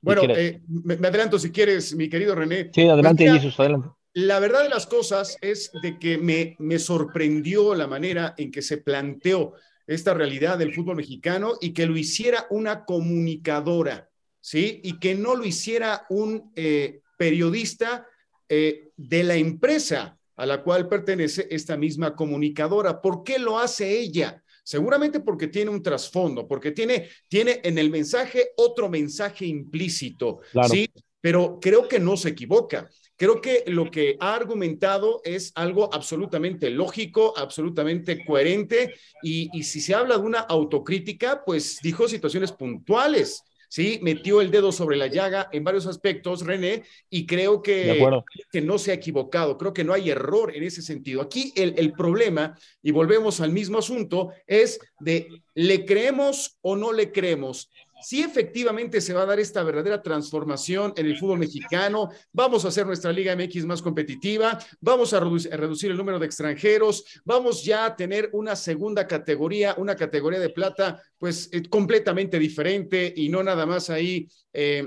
Bueno, 0.00 0.22
eh, 0.28 0.62
me, 0.66 0.94
adelanto 0.94 1.38
si 1.38 1.50
quieres, 1.50 1.94
mi 1.94 2.08
querido 2.08 2.34
René. 2.34 2.70
Sí, 2.72 2.88
adelante, 2.88 3.30
Jesús, 3.30 3.58
adelante. 3.58 3.88
La 4.14 4.40
verdad 4.40 4.62
de 4.62 4.68
las 4.68 4.86
cosas 4.86 5.36
es 5.40 5.70
de 5.82 5.98
que 5.98 6.18
me, 6.18 6.56
me 6.58 6.78
sorprendió 6.78 7.74
la 7.74 7.86
manera 7.86 8.34
en 8.36 8.50
que 8.50 8.62
se 8.62 8.78
planteó 8.78 9.54
esta 9.86 10.14
realidad 10.14 10.58
del 10.58 10.74
fútbol 10.74 10.96
mexicano 10.96 11.54
y 11.60 11.72
que 11.72 11.86
lo 11.86 11.96
hiciera 11.96 12.46
una 12.50 12.84
comunicadora, 12.84 14.08
¿sí? 14.40 14.80
Y 14.84 14.98
que 14.98 15.14
no 15.14 15.34
lo 15.34 15.44
hiciera 15.44 16.06
un 16.10 16.52
eh, 16.56 17.00
periodista 17.16 18.06
eh, 18.48 18.90
de 18.96 19.24
la 19.24 19.36
empresa 19.36 20.18
a 20.36 20.46
la 20.46 20.62
cual 20.62 20.88
pertenece 20.88 21.48
esta 21.50 21.76
misma 21.76 22.14
comunicadora. 22.14 23.00
¿Por 23.02 23.24
qué 23.24 23.38
lo 23.38 23.58
hace 23.58 23.98
ella? 23.98 24.42
Seguramente 24.62 25.20
porque 25.20 25.48
tiene 25.48 25.70
un 25.70 25.82
trasfondo, 25.82 26.46
porque 26.46 26.70
tiene, 26.70 27.08
tiene 27.26 27.60
en 27.64 27.76
el 27.78 27.90
mensaje 27.90 28.50
otro 28.56 28.88
mensaje 28.88 29.46
implícito, 29.46 30.40
¿sí? 30.70 30.88
Pero 31.20 31.58
creo 31.60 31.88
que 31.88 31.98
no 31.98 32.16
se 32.16 32.28
equivoca. 32.28 32.88
Creo 33.16 33.40
que 33.40 33.64
lo 33.66 33.90
que 33.90 34.16
ha 34.20 34.36
argumentado 34.36 35.20
es 35.24 35.50
algo 35.56 35.92
absolutamente 35.92 36.70
lógico, 36.70 37.34
absolutamente 37.36 38.24
coherente, 38.24 38.94
y, 39.24 39.48
y 39.52 39.64
si 39.64 39.80
se 39.80 39.94
habla 39.94 40.18
de 40.18 40.22
una 40.22 40.40
autocrítica, 40.40 41.42
pues 41.44 41.78
dijo 41.82 42.06
situaciones 42.06 42.52
puntuales. 42.52 43.42
¿Sí? 43.68 44.00
Metió 44.02 44.40
el 44.40 44.50
dedo 44.50 44.72
sobre 44.72 44.96
la 44.96 45.06
llaga 45.06 45.48
en 45.52 45.64
varios 45.64 45.86
aspectos, 45.86 46.44
René, 46.44 46.84
y 47.08 47.26
creo 47.26 47.62
que, 47.62 48.04
que 48.50 48.60
no 48.60 48.78
se 48.78 48.90
ha 48.90 48.94
equivocado, 48.94 49.56
creo 49.56 49.72
que 49.72 49.84
no 49.84 49.92
hay 49.92 50.10
error 50.10 50.54
en 50.54 50.64
ese 50.64 50.82
sentido. 50.82 51.22
Aquí 51.22 51.52
el, 51.56 51.74
el 51.76 51.92
problema, 51.92 52.58
y 52.82 52.90
volvemos 52.90 53.40
al 53.40 53.52
mismo 53.52 53.78
asunto, 53.78 54.32
es 54.46 54.80
de 55.00 55.28
¿le 55.54 55.84
creemos 55.84 56.58
o 56.60 56.76
no 56.76 56.92
le 56.92 57.12
creemos? 57.12 57.70
Si 58.00 58.22
efectivamente 58.22 59.00
se 59.00 59.12
va 59.12 59.22
a 59.22 59.26
dar 59.26 59.40
esta 59.40 59.62
verdadera 59.62 60.02
transformación 60.02 60.92
en 60.96 61.06
el 61.06 61.18
fútbol 61.18 61.38
mexicano, 61.38 62.10
vamos 62.32 62.64
a 62.64 62.68
hacer 62.68 62.86
nuestra 62.86 63.12
Liga 63.12 63.34
MX 63.34 63.64
más 63.64 63.82
competitiva, 63.82 64.58
vamos 64.80 65.12
a 65.12 65.20
reducir, 65.20 65.90
el 65.90 65.96
número 65.96 66.18
de 66.18 66.26
extranjeros, 66.26 67.04
vamos 67.24 67.64
ya 67.64 67.84
a 67.84 67.96
tener 67.96 68.30
una 68.32 68.56
segunda 68.56 69.06
categoría, 69.06 69.74
una 69.78 69.96
categoría 69.96 70.40
de 70.40 70.50
plata, 70.50 71.02
pues 71.18 71.48
eh, 71.52 71.62
completamente 71.68 72.38
diferente 72.38 73.12
y 73.16 73.28
no 73.28 73.42
nada 73.42 73.66
más 73.66 73.90
ahí. 73.90 74.28
Eh, 74.52 74.86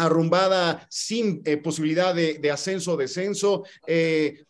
arrumbada 0.00 0.86
sin 0.88 1.42
eh, 1.44 1.56
posibilidad 1.56 2.14
de, 2.14 2.50
ascenso 2.52 2.92
o 2.92 2.96
descenso. 2.96 3.64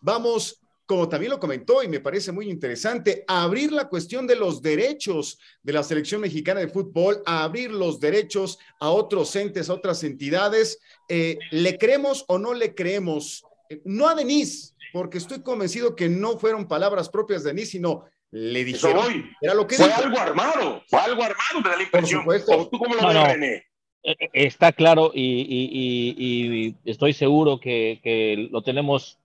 vamos 0.02 0.60
como 0.88 1.06
también 1.06 1.32
lo 1.32 1.38
comentó 1.38 1.82
y 1.82 1.88
me 1.88 2.00
parece 2.00 2.32
muy 2.32 2.48
interesante, 2.48 3.22
abrir 3.28 3.72
la 3.72 3.90
cuestión 3.90 4.26
de 4.26 4.36
los 4.36 4.62
derechos 4.62 5.38
de 5.62 5.74
la 5.74 5.82
selección 5.82 6.22
mexicana 6.22 6.60
de 6.60 6.68
fútbol, 6.68 7.22
a 7.26 7.44
abrir 7.44 7.70
los 7.70 8.00
derechos 8.00 8.58
a 8.80 8.88
otros 8.88 9.36
entes, 9.36 9.68
a 9.68 9.74
otras 9.74 10.02
entidades. 10.02 10.80
Eh, 11.10 11.38
¿Le 11.50 11.76
creemos 11.76 12.24
o 12.26 12.38
no 12.38 12.54
le 12.54 12.74
creemos? 12.74 13.44
Eh, 13.68 13.82
no 13.84 14.08
a 14.08 14.14
Denise, 14.14 14.72
porque 14.94 15.18
estoy 15.18 15.42
convencido 15.42 15.94
que 15.94 16.08
no 16.08 16.38
fueron 16.38 16.66
palabras 16.66 17.10
propias 17.10 17.44
de 17.44 17.50
Denise, 17.50 17.72
sino 17.72 18.06
le 18.30 18.64
dijeron. 18.64 19.30
Era 19.42 19.52
lo 19.52 19.66
que 19.66 19.76
fue 19.76 19.92
algo 19.92 20.18
armado, 20.18 20.82
fue 20.88 21.00
algo 21.00 21.22
armado, 21.22 21.60
me 21.62 21.68
da 21.68 21.76
la 21.76 21.82
impresión. 21.82 22.24
Por 22.24 22.40
supuesto. 22.40 22.70
¿Tú 22.70 22.78
cómo 22.78 22.94
lo 22.94 23.08
ves, 23.08 23.24
René? 23.34 23.66
Eh, 24.04 24.16
está 24.32 24.72
claro 24.72 25.10
y, 25.14 26.74
estoy 26.86 27.12
seguro 27.12 27.60
que, 27.60 28.48
lo 28.50 28.62
tenemos 28.62 29.18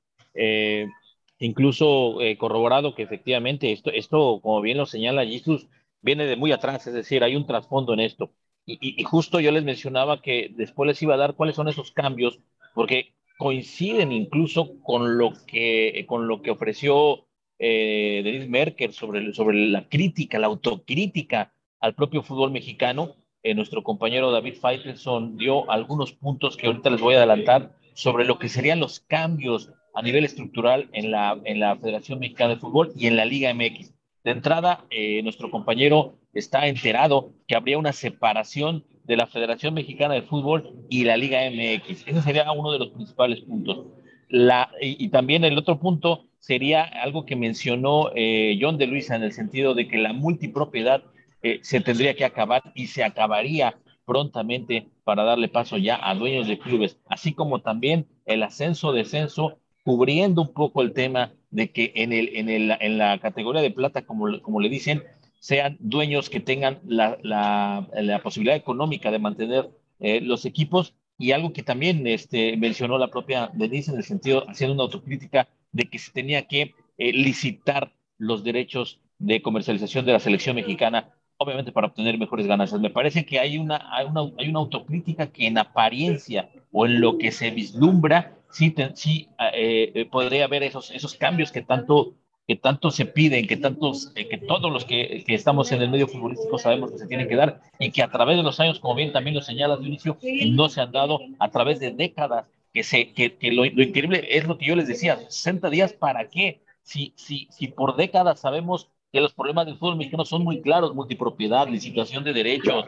incluso 1.39 2.21
eh, 2.21 2.37
corroborado 2.37 2.95
que 2.95 3.03
efectivamente 3.03 3.71
esto, 3.71 3.91
esto, 3.91 4.39
como 4.41 4.61
bien 4.61 4.77
lo 4.77 4.85
señala 4.85 5.25
Jesus, 5.25 5.67
viene 6.01 6.25
de 6.25 6.35
muy 6.35 6.51
atrás, 6.51 6.87
es 6.87 6.93
decir, 6.93 7.23
hay 7.23 7.35
un 7.35 7.47
trasfondo 7.47 7.93
en 7.93 8.01
esto. 8.01 8.31
Y, 8.65 9.03
justo 9.03 9.41
yo 9.41 9.51
les 9.51 9.65
mencionaba 9.65 10.21
que 10.21 10.49
después 10.55 10.87
les 10.87 11.01
iba 11.01 11.15
a 11.15 11.17
dar 11.17 11.35
cuáles 11.35 11.55
son 11.55 11.67
esos 11.67 11.91
cambios, 11.91 12.39
porque 12.73 13.13
coinciden 13.37 14.13
incluso 14.13 14.79
con 14.81 15.17
lo 15.17 15.33
que, 15.45 16.05
con 16.07 16.27
lo 16.27 16.41
que 16.41 16.51
ofreció 16.51 17.25
eh, 17.59 18.21
Denis 18.23 18.47
Merker 18.47 18.93
sobre, 18.93 19.33
sobre 19.33 19.67
la 19.67 19.89
crítica, 19.89 20.39
la 20.39 20.47
autocrítica 20.47 21.53
al 21.81 21.93
propio 21.93 22.23
fútbol 22.23 22.51
mexicano. 22.51 23.15
Eh, 23.41 23.53
nuestro 23.53 23.83
compañero 23.83 24.31
David 24.31 24.55
Faitelson 24.55 25.35
dio 25.35 25.69
algunos 25.69 26.13
puntos 26.13 26.55
que 26.55 26.67
ahorita 26.67 26.89
les 26.89 27.01
voy 27.01 27.15
a 27.15 27.17
adelantar 27.17 27.75
sobre 27.93 28.23
lo 28.23 28.39
que 28.39 28.47
serían 28.47 28.79
los 28.79 29.01
cambios 29.01 29.71
a 29.93 30.01
nivel 30.01 30.25
estructural 30.25 30.89
en 30.93 31.11
la, 31.11 31.39
en 31.45 31.59
la 31.59 31.75
Federación 31.77 32.19
Mexicana 32.19 32.55
de 32.55 32.59
Fútbol 32.59 32.91
y 32.95 33.07
en 33.07 33.15
la 33.15 33.25
Liga 33.25 33.53
MX. 33.53 33.93
De 34.23 34.31
entrada, 34.31 34.85
eh, 34.89 35.21
nuestro 35.23 35.51
compañero 35.51 36.15
está 36.33 36.67
enterado 36.67 37.33
que 37.47 37.55
habría 37.55 37.77
una 37.77 37.93
separación 37.93 38.85
de 39.03 39.17
la 39.17 39.27
Federación 39.27 39.73
Mexicana 39.73 40.13
de 40.13 40.21
Fútbol 40.21 40.85
y 40.89 41.03
la 41.03 41.17
Liga 41.17 41.41
MX. 41.49 42.07
Ese 42.07 42.21
sería 42.21 42.51
uno 42.51 42.71
de 42.71 42.79
los 42.79 42.89
principales 42.89 43.41
puntos. 43.41 43.85
La, 44.29 44.71
y, 44.81 45.09
también 45.09 45.43
el 45.43 45.57
otro 45.57 45.79
punto 45.79 46.25
sería 46.39 46.83
algo 46.83 47.25
que 47.25 47.35
mencionó 47.35 48.09
eh, 48.15 48.57
John 48.59 48.77
de 48.77 48.87
Luisa 48.87 49.15
en 49.15 49.23
el 49.23 49.31
sentido 49.31 49.75
de 49.75 49.87
que 49.87 49.97
la 49.97 50.13
multipropiedad 50.13 51.03
eh, 51.43 51.59
se 51.61 51.81
tendría 51.81 52.15
que 52.15 52.25
acabar 52.25 52.63
y 52.73 52.87
se 52.87 53.03
acabaría 53.03 53.75
prontamente 54.05 54.87
para 55.03 55.23
darle 55.23 55.49
paso 55.49 55.77
ya 55.77 55.99
a 56.01 56.15
dueños 56.15 56.47
de 56.47 56.57
clubes, 56.57 56.97
así 57.07 57.33
como 57.33 57.61
también 57.61 58.07
el 58.25 58.43
ascenso-descenso 58.43 59.59
cubriendo 59.83 60.41
un 60.41 60.53
poco 60.53 60.81
el 60.81 60.93
tema 60.93 61.33
de 61.51 61.71
que 61.71 61.91
en, 61.95 62.13
el, 62.13 62.35
en, 62.35 62.49
el, 62.49 62.71
en 62.79 62.97
la 62.97 63.19
categoría 63.19 63.61
de 63.61 63.71
plata, 63.71 64.05
como, 64.05 64.41
como 64.41 64.59
le 64.59 64.69
dicen, 64.69 65.03
sean 65.39 65.77
dueños 65.79 66.29
que 66.29 66.39
tengan 66.39 66.79
la, 66.85 67.17
la, 67.21 67.87
la 67.93 68.19
posibilidad 68.23 68.55
económica 68.55 69.11
de 69.11 69.19
mantener 69.19 69.69
eh, 69.99 70.21
los 70.21 70.45
equipos 70.45 70.95
y 71.17 71.31
algo 71.31 71.53
que 71.53 71.63
también 71.63 72.07
este, 72.07 72.57
mencionó 72.57 72.97
la 72.97 73.09
propia 73.09 73.49
Denise 73.53 73.91
en 73.91 73.97
el 73.97 74.03
sentido, 74.03 74.45
haciendo 74.49 74.73
una 74.73 74.83
autocrítica 74.83 75.47
de 75.71 75.83
que 75.89 75.99
se 75.99 76.11
tenía 76.11 76.47
que 76.47 76.73
eh, 76.97 77.13
licitar 77.13 77.91
los 78.17 78.43
derechos 78.43 78.99
de 79.19 79.41
comercialización 79.41 80.05
de 80.05 80.13
la 80.13 80.19
selección 80.19 80.55
mexicana, 80.55 81.09
obviamente 81.37 81.71
para 81.71 81.87
obtener 81.87 82.17
mejores 82.17 82.47
ganancias. 82.47 82.81
Me 82.81 82.89
parece 82.89 83.25
que 83.25 83.39
hay 83.39 83.57
una, 83.57 83.89
hay 83.95 84.05
una, 84.05 84.21
hay 84.37 84.49
una 84.49 84.59
autocrítica 84.59 85.27
que 85.27 85.47
en 85.47 85.57
apariencia 85.57 86.49
o 86.71 86.85
en 86.85 86.99
lo 87.01 87.17
que 87.17 87.31
se 87.31 87.51
vislumbra 87.51 88.35
sí, 88.53 88.73
sí 88.93 89.29
eh, 89.53 89.91
eh, 89.93 90.05
podría 90.05 90.45
haber 90.45 90.63
esos, 90.63 90.91
esos 90.91 91.15
cambios 91.15 91.51
que 91.51 91.61
tanto, 91.61 92.13
que 92.47 92.55
tanto 92.55 92.91
se 92.91 93.05
piden, 93.05 93.47
que, 93.47 93.57
tantos, 93.57 94.11
eh, 94.15 94.27
que 94.29 94.37
todos 94.37 94.71
los 94.71 94.85
que, 94.85 95.23
que, 95.25 95.33
estamos 95.33 95.71
en 95.71 95.81
el 95.81 95.89
medio 95.89 96.07
futbolístico 96.07 96.57
sabemos 96.57 96.91
que 96.91 96.99
se 96.99 97.07
tienen 97.07 97.27
que 97.27 97.35
dar 97.35 97.61
y 97.79 97.91
que 97.91 98.03
a 98.03 98.11
través 98.11 98.37
de 98.37 98.43
los 98.43 98.59
años, 98.59 98.79
como 98.79 98.95
bien 98.95 99.11
también 99.11 99.35
lo 99.35 99.41
señalas 99.41 99.79
de 99.79 99.87
inicio, 99.87 100.17
no 100.51 100.69
se 100.69 100.81
han 100.81 100.91
dado 100.91 101.19
a 101.39 101.49
través 101.51 101.79
de 101.79 101.91
décadas. 101.91 102.45
Que, 102.71 102.81
se, 102.81 103.13
que, 103.13 103.35
que 103.35 103.51
lo, 103.51 103.65
lo, 103.65 103.83
increíble 103.83 104.25
es 104.31 104.47
lo 104.47 104.57
que 104.57 104.65
yo 104.65 104.75
les 104.75 104.87
decía, 104.87 105.17
60 105.29 105.69
días 105.69 105.93
para 105.93 106.27
qué? 106.27 106.63
Si, 106.81 107.13
si, 107.15 107.47
si 107.51 107.67
por 107.67 107.95
décadas 107.95 108.39
sabemos 108.39 108.89
que 109.11 109.21
los 109.21 109.31
problemas 109.31 109.67
del 109.67 109.75
fútbol 109.75 109.97
mexicano 109.97 110.25
son 110.25 110.43
muy 110.43 110.59
claros, 110.59 110.95
multipropiedad, 110.95 111.67
licitación 111.67 112.23
de 112.23 112.33
derechos, 112.33 112.83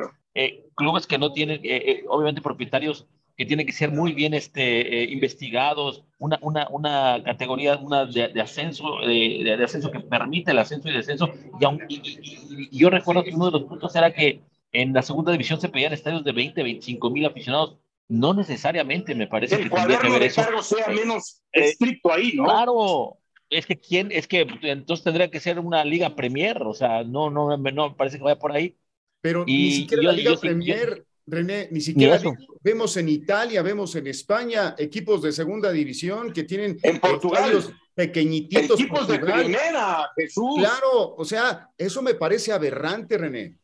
clubes 0.74 1.06
que 1.06 1.20
no 1.20 1.32
tienen, 1.34 1.62
obviamente, 2.10 2.42
propietarios 2.42 3.06
que 3.38 3.46
tienen 3.46 3.66
que 3.66 3.74
ser 3.74 3.92
muy 3.92 4.14
bien 4.14 4.34
este, 4.34 5.04
eh, 5.04 5.12
investigados, 5.12 6.04
una, 6.20 6.40
una, 6.42 6.68
una, 6.70 7.22
categoría 7.24 7.76
una 7.76 8.06
de, 8.06 8.42
ascenso, 8.42 9.00
de, 9.02 9.42
de, 9.44 9.64
ascenso 9.64 9.92
que 9.92 10.00
permite 10.00 10.52
el 10.52 10.60
ascenso 10.60 10.90
y 10.90 10.94
descenso. 10.94 11.30
Y, 11.90 12.70
y, 12.72 12.78
yo 12.78 12.90
recuerdo 12.90 13.24
que 13.24 13.32
uno 13.32 13.46
de 13.48 13.52
los 13.52 13.64
puntos 13.64 13.94
era 13.96 14.14
que 14.14 14.42
en 14.72 14.94
la 14.94 15.02
segunda 15.02 15.32
división 15.32 15.60
se 15.60 15.70
pedían 15.70 15.94
estadios 15.94 16.24
de 16.24 16.32
20, 16.32 16.64
25 16.64 17.10
mil 17.10 17.26
aficionados. 17.26 17.78
No 18.08 18.34
necesariamente 18.34 19.16
me 19.16 19.28
parece 19.28 19.58
que 19.58 19.70
tendría 19.70 20.00
que 20.00 20.10
ver 20.10 20.24
eso. 20.24 20.44
sea 20.62 20.88
menos 20.88 21.42
eh, 21.52 21.66
estricto 21.66 22.14
ahí, 22.14 22.34
¿no? 22.36 22.46
Claro, 22.46 23.18
es 23.50 23.66
que 23.66 23.78
quién, 23.78 24.12
es 24.12 24.28
que 24.28 24.48
entonces 24.62 25.04
tendría 25.04 25.30
que 25.30 25.40
ser 25.40 25.60
una 25.60 25.84
liga 25.84 26.16
Premier, 26.16 26.62
o 26.64 26.74
sea, 26.74 27.04
no, 27.04 27.30
no, 27.30 27.58
no 27.58 27.96
parece 27.98 28.18
que 28.18 28.24
vaya 28.24 28.40
por 28.40 28.52
ahí. 28.52 28.78
Pero 29.22 29.44
ni 29.46 29.72
siquiera 29.72 30.04
la 30.04 30.12
Liga 30.12 30.36
Premier 30.40 31.04
René, 31.28 31.70
ni 31.72 31.82
siquiera 31.82 32.20
vemos 32.62 32.98
en 32.98 33.10
Italia, 33.10 33.64
vemos 33.64 33.96
en 33.96 34.08
España 34.08 34.76
equipos 34.78 35.22
de 35.24 35.32
segunda 35.32 35.72
división 35.72 36.32
que 36.32 36.44
tienen 36.44 36.78
en 36.84 37.00
Portugal 37.00 37.64
pequeñititos. 37.96 38.80
Equipos 38.80 39.08
de 39.08 39.20
primera, 39.20 40.10
Jesús. 40.16 40.60
Claro, 40.60 41.16
o 41.16 41.26
sea, 41.26 41.70
eso 41.78 42.02
me 42.02 42.14
parece 42.14 42.52
aberrante, 42.52 43.18
René. 43.18 43.56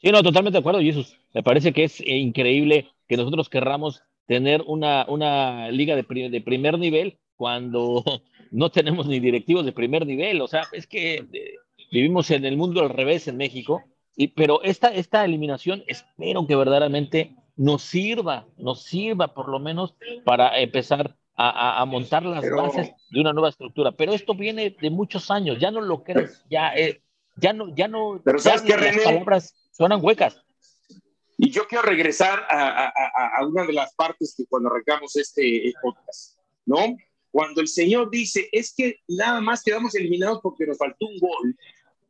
Sí, 0.00 0.10
no, 0.10 0.22
totalmente 0.22 0.56
de 0.56 0.60
acuerdo, 0.60 0.80
Jesús. 0.80 1.18
Me 1.34 1.42
parece 1.42 1.72
que 1.72 1.84
es 1.84 2.00
eh, 2.00 2.16
increíble 2.16 2.88
que 3.08 3.16
nosotros 3.16 3.48
querramos 3.48 4.02
tener 4.26 4.62
una, 4.66 5.04
una 5.08 5.70
liga 5.70 5.96
de, 5.96 6.28
de 6.30 6.40
primer 6.40 6.78
nivel 6.78 7.18
cuando 7.36 8.04
no 8.50 8.70
tenemos 8.70 9.06
ni 9.06 9.20
directivos 9.20 9.64
de 9.64 9.72
primer 9.72 10.06
nivel. 10.06 10.40
O 10.40 10.48
sea, 10.48 10.66
es 10.72 10.86
que 10.86 11.26
eh, 11.32 11.54
vivimos 11.90 12.30
en 12.30 12.44
el 12.44 12.56
mundo 12.56 12.80
al 12.80 12.90
revés 12.90 13.28
en 13.28 13.36
México 13.36 13.82
y, 14.16 14.28
pero 14.28 14.62
esta, 14.62 14.88
esta 14.88 15.24
eliminación 15.24 15.84
espero 15.86 16.46
que 16.46 16.56
verdaderamente 16.56 17.36
nos 17.56 17.82
sirva, 17.82 18.46
nos 18.56 18.82
sirva 18.82 19.34
por 19.34 19.48
lo 19.48 19.58
menos 19.58 19.94
para 20.24 20.58
empezar 20.58 21.16
a, 21.36 21.82
a, 21.82 21.84
montar 21.84 22.24
las 22.24 22.48
bases 22.50 22.92
de 23.10 23.20
una 23.20 23.32
nueva 23.32 23.50
estructura. 23.50 23.92
Pero 23.92 24.14
esto 24.14 24.34
viene 24.34 24.70
de 24.80 24.90
muchos 24.90 25.30
años, 25.30 25.58
ya 25.60 25.70
no 25.70 25.80
lo 25.82 26.02
crees, 26.02 26.42
ya, 26.50 26.74
eh, 26.74 27.02
ya 27.36 27.52
no, 27.52 27.74
ya 27.74 27.88
no, 27.88 28.20
pero 28.24 28.38
sabes 28.38 28.62
que 28.62 28.76
las 28.76 28.96
palabras 29.04 29.54
suenan 29.72 30.02
huecas. 30.02 30.42
Y 31.38 31.50
yo 31.50 31.66
quiero 31.68 31.82
regresar 31.82 32.46
a, 32.48 32.86
a, 32.86 33.36
a, 33.38 33.46
una 33.46 33.66
de 33.66 33.74
las 33.74 33.94
partes 33.94 34.34
que 34.34 34.46
cuando 34.46 34.70
arrancamos 34.70 35.14
este 35.16 35.74
podcast, 35.82 36.38
¿no? 36.64 36.96
Cuando 37.30 37.60
el 37.60 37.68
señor 37.68 38.10
dice, 38.10 38.48
es 38.52 38.74
que 38.74 39.00
nada 39.08 39.42
más 39.42 39.62
quedamos 39.62 39.94
eliminados 39.94 40.40
porque 40.42 40.64
nos 40.66 40.78
faltó 40.78 41.06
un 41.06 41.18
gol. 41.18 41.54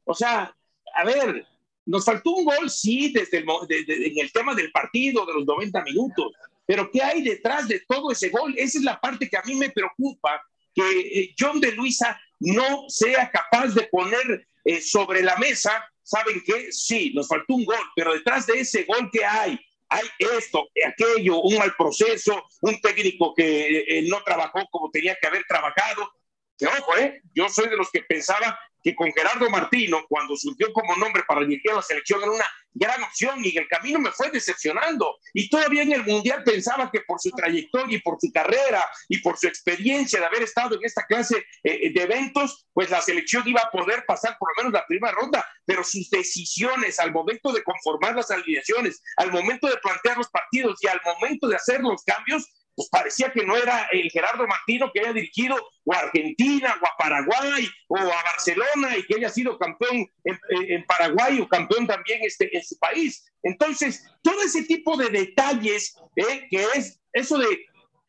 O 0.05 0.15
sea, 0.15 0.55
a 0.95 1.05
ver, 1.05 1.45
nos 1.87 2.05
faltó 2.05 2.33
un 2.33 2.45
gol, 2.45 2.69
sí, 2.69 3.13
desde 3.13 3.39
el, 3.39 3.47
en 3.89 4.19
el 4.19 4.33
tema 4.33 4.55
del 4.55 4.71
partido, 4.73 5.25
de 5.25 5.35
los 5.35 5.47
90 5.47 5.83
minutos, 5.83 6.33
pero 6.67 6.91
¿qué 6.91 7.03
hay 7.03 7.23
detrás 7.23 7.69
de 7.69 7.81
todo 7.89 8.11
ese 8.11 8.29
gol? 8.29 8.55
Esa 8.59 8.79
es 8.79 8.85
la 8.85 9.01
parte 9.01 9.29
que 9.29 9.37
a 9.37 9.43
mí 9.43 9.55
me 9.55 9.71
preocupa, 9.71 10.43
que 10.75 11.01
eh, 11.01 11.35
John 11.39 11.61
de 11.61 11.73
Luisa 11.73 12.21
no 12.41 12.85
sea 12.89 13.31
capaz 13.31 13.69
de 13.69 13.85
poner 13.85 14.47
eh, 14.65 14.81
sobre 14.81 15.23
la 15.23 15.37
mesa, 15.37 15.89
¿saben 16.03 16.43
qué? 16.45 16.73
Sí, 16.73 17.13
nos 17.15 17.29
faltó 17.29 17.55
un 17.55 17.65
gol, 17.65 17.79
pero 17.95 18.13
detrás 18.13 18.47
de 18.47 18.61
ese 18.61 18.83
gol 18.83 19.09
que 19.13 19.25
hay, 19.25 19.59
hay 19.89 20.05
esto, 20.19 20.69
aquello, 20.85 21.41
un 21.41 21.57
mal 21.57 21.73
proceso, 21.77 22.45
un 22.63 22.81
técnico 22.81 23.33
que 23.33 23.85
eh, 23.87 24.03
no 24.09 24.23
trabajó 24.25 24.67
como 24.71 24.91
tenía 24.91 25.17
que 25.21 25.29
haber 25.29 25.45
trabajado. 25.49 26.11
Que 26.59 26.67
ojo, 26.67 26.97
¿eh? 26.97 27.21
Yo 27.35 27.49
soy 27.49 27.69
de 27.69 27.77
los 27.77 27.91
que 27.91 28.03
pensaba 28.03 28.59
que 28.87 28.95
con 28.95 29.13
Gerardo 29.13 29.51
Martino, 29.51 30.07
cuando 30.09 30.37
surgió 30.37 30.73
como 30.73 30.95
nombre 30.95 31.25
para 31.27 31.41
dirigir 31.41 31.73
la 31.73 31.83
selección, 31.83 32.23
era 32.23 32.31
una 32.31 32.45
gran 32.73 33.03
opción 33.03 33.41
y 33.43 33.59
el 33.59 33.67
camino 33.67 33.99
me 33.99 34.13
fue 34.13 34.31
decepcionando. 34.31 35.19
Y 35.35 35.51
todavía 35.51 35.83
en 35.83 35.91
el 35.91 36.05
Mundial 36.05 36.45
pensaba 36.45 36.89
que 36.93 37.01
por 37.01 37.21
su 37.21 37.31
trayectoria 37.31 37.97
y 37.97 38.01
por 38.01 38.17
su 38.21 38.31
carrera 38.33 38.89
y 39.09 39.19
por 39.19 39.37
su 39.39 39.49
experiencia 39.49 40.21
de 40.21 40.27
haber 40.27 40.45
estado 40.45 40.77
en 40.77 40.85
esta 40.85 41.05
clase 41.05 41.45
eh, 41.65 41.93
de 41.93 42.01
eventos, 42.01 42.69
pues 42.73 42.89
la 42.89 43.01
selección 43.01 43.43
iba 43.49 43.61
a 43.61 43.73
poder 43.73 44.05
pasar 44.07 44.37
por 44.39 44.51
lo 44.51 44.63
menos 44.63 44.73
la 44.73 44.87
primera 44.87 45.13
ronda, 45.13 45.45
pero 45.65 45.83
sus 45.83 46.09
decisiones 46.09 47.01
al 47.01 47.11
momento 47.11 47.53
de 47.53 47.65
conformar 47.65 48.15
las 48.15 48.31
alineaciones, 48.31 49.03
al 49.17 49.33
momento 49.33 49.67
de 49.67 49.79
plantear 49.79 50.17
los 50.17 50.29
partidos 50.29 50.79
y 50.81 50.87
al 50.87 51.01
momento 51.05 51.49
de 51.49 51.57
hacer 51.57 51.81
los 51.81 52.05
cambios, 52.05 52.47
pues 52.77 52.89
parecía 52.91 53.33
que 53.33 53.45
no 53.45 53.57
era 53.57 53.89
el 53.91 54.11
Gerardo 54.11 54.47
Martino 54.47 54.91
que 54.93 55.01
haya 55.01 55.15
dirigido 55.15 55.57
o 55.85 55.93
a 55.95 56.01
Argentina 56.01 56.79
o 56.81 56.87
a 56.87 56.97
Paraguay 56.99 57.69
o 57.89 57.97
a 57.97 58.23
Barcelona 58.23 58.97
y 58.99 59.03
que 59.05 59.17
haya 59.17 59.31
sido 59.31 59.59
campeón 59.59 60.07
en, 60.25 60.85
Paraguay 60.85 61.41
o 61.41 61.49
campeón 61.49 61.87
también 61.87 62.21
este, 62.23 62.55
en 62.55 62.63
su 62.63 62.79
país. 62.79 63.25
Entonces, 63.43 64.05
todo 64.23 64.43
ese 64.43 64.65
tipo 64.65 64.97
de 64.97 65.09
detalles, 65.09 65.97
¿eh? 66.17 66.47
que 66.51 66.65
es 66.75 67.01
eso 67.15 67.39
de, 67.39 67.47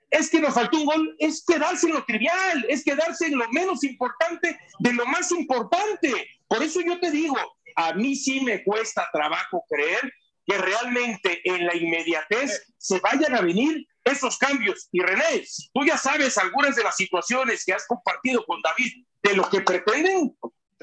es 0.09 0.29
que 0.29 0.41
nos 0.41 0.53
faltó 0.53 0.77
un 0.77 0.85
gol, 0.85 1.15
es 1.19 1.45
quedarse 1.45 1.87
en 1.87 1.93
lo 1.93 2.03
trivial, 2.03 2.65
es 2.67 2.83
quedarse 2.83 3.27
en 3.27 3.37
lo 3.37 3.47
menos 3.49 3.83
importante 3.85 4.59
de 4.79 4.93
lo 4.93 5.05
más 5.05 5.31
importante. 5.31 6.27
Por 6.47 6.61
eso 6.61 6.81
yo 6.81 6.99
te 6.99 7.09
digo, 7.09 7.37
a 7.77 7.93
mí 7.93 8.15
sí 8.15 8.41
me 8.41 8.63
cuesta 8.63 9.07
trabajo 9.13 9.63
creer 9.69 10.13
que 10.45 10.57
realmente 10.57 11.41
en 11.43 11.65
la 11.65 11.75
inmediatez 11.75 12.73
se 12.77 12.99
vayan 12.99 13.35
a 13.35 13.41
venir 13.41 13.85
esos 14.07 14.37
cambios. 14.37 14.87
Y 14.91 14.99
René, 15.01 15.43
tú 15.73 15.85
ya 15.85 15.97
sabes 15.97 16.37
algunas 16.37 16.75
de 16.75 16.83
las 16.83 16.95
situaciones 16.95 17.63
que 17.65 17.73
has 17.73 17.85
compartido 17.87 18.45
con 18.45 18.61
David 18.61 19.05
de 19.23 19.35
lo 19.35 19.49
que 19.49 19.61
pretenden, 19.61 20.35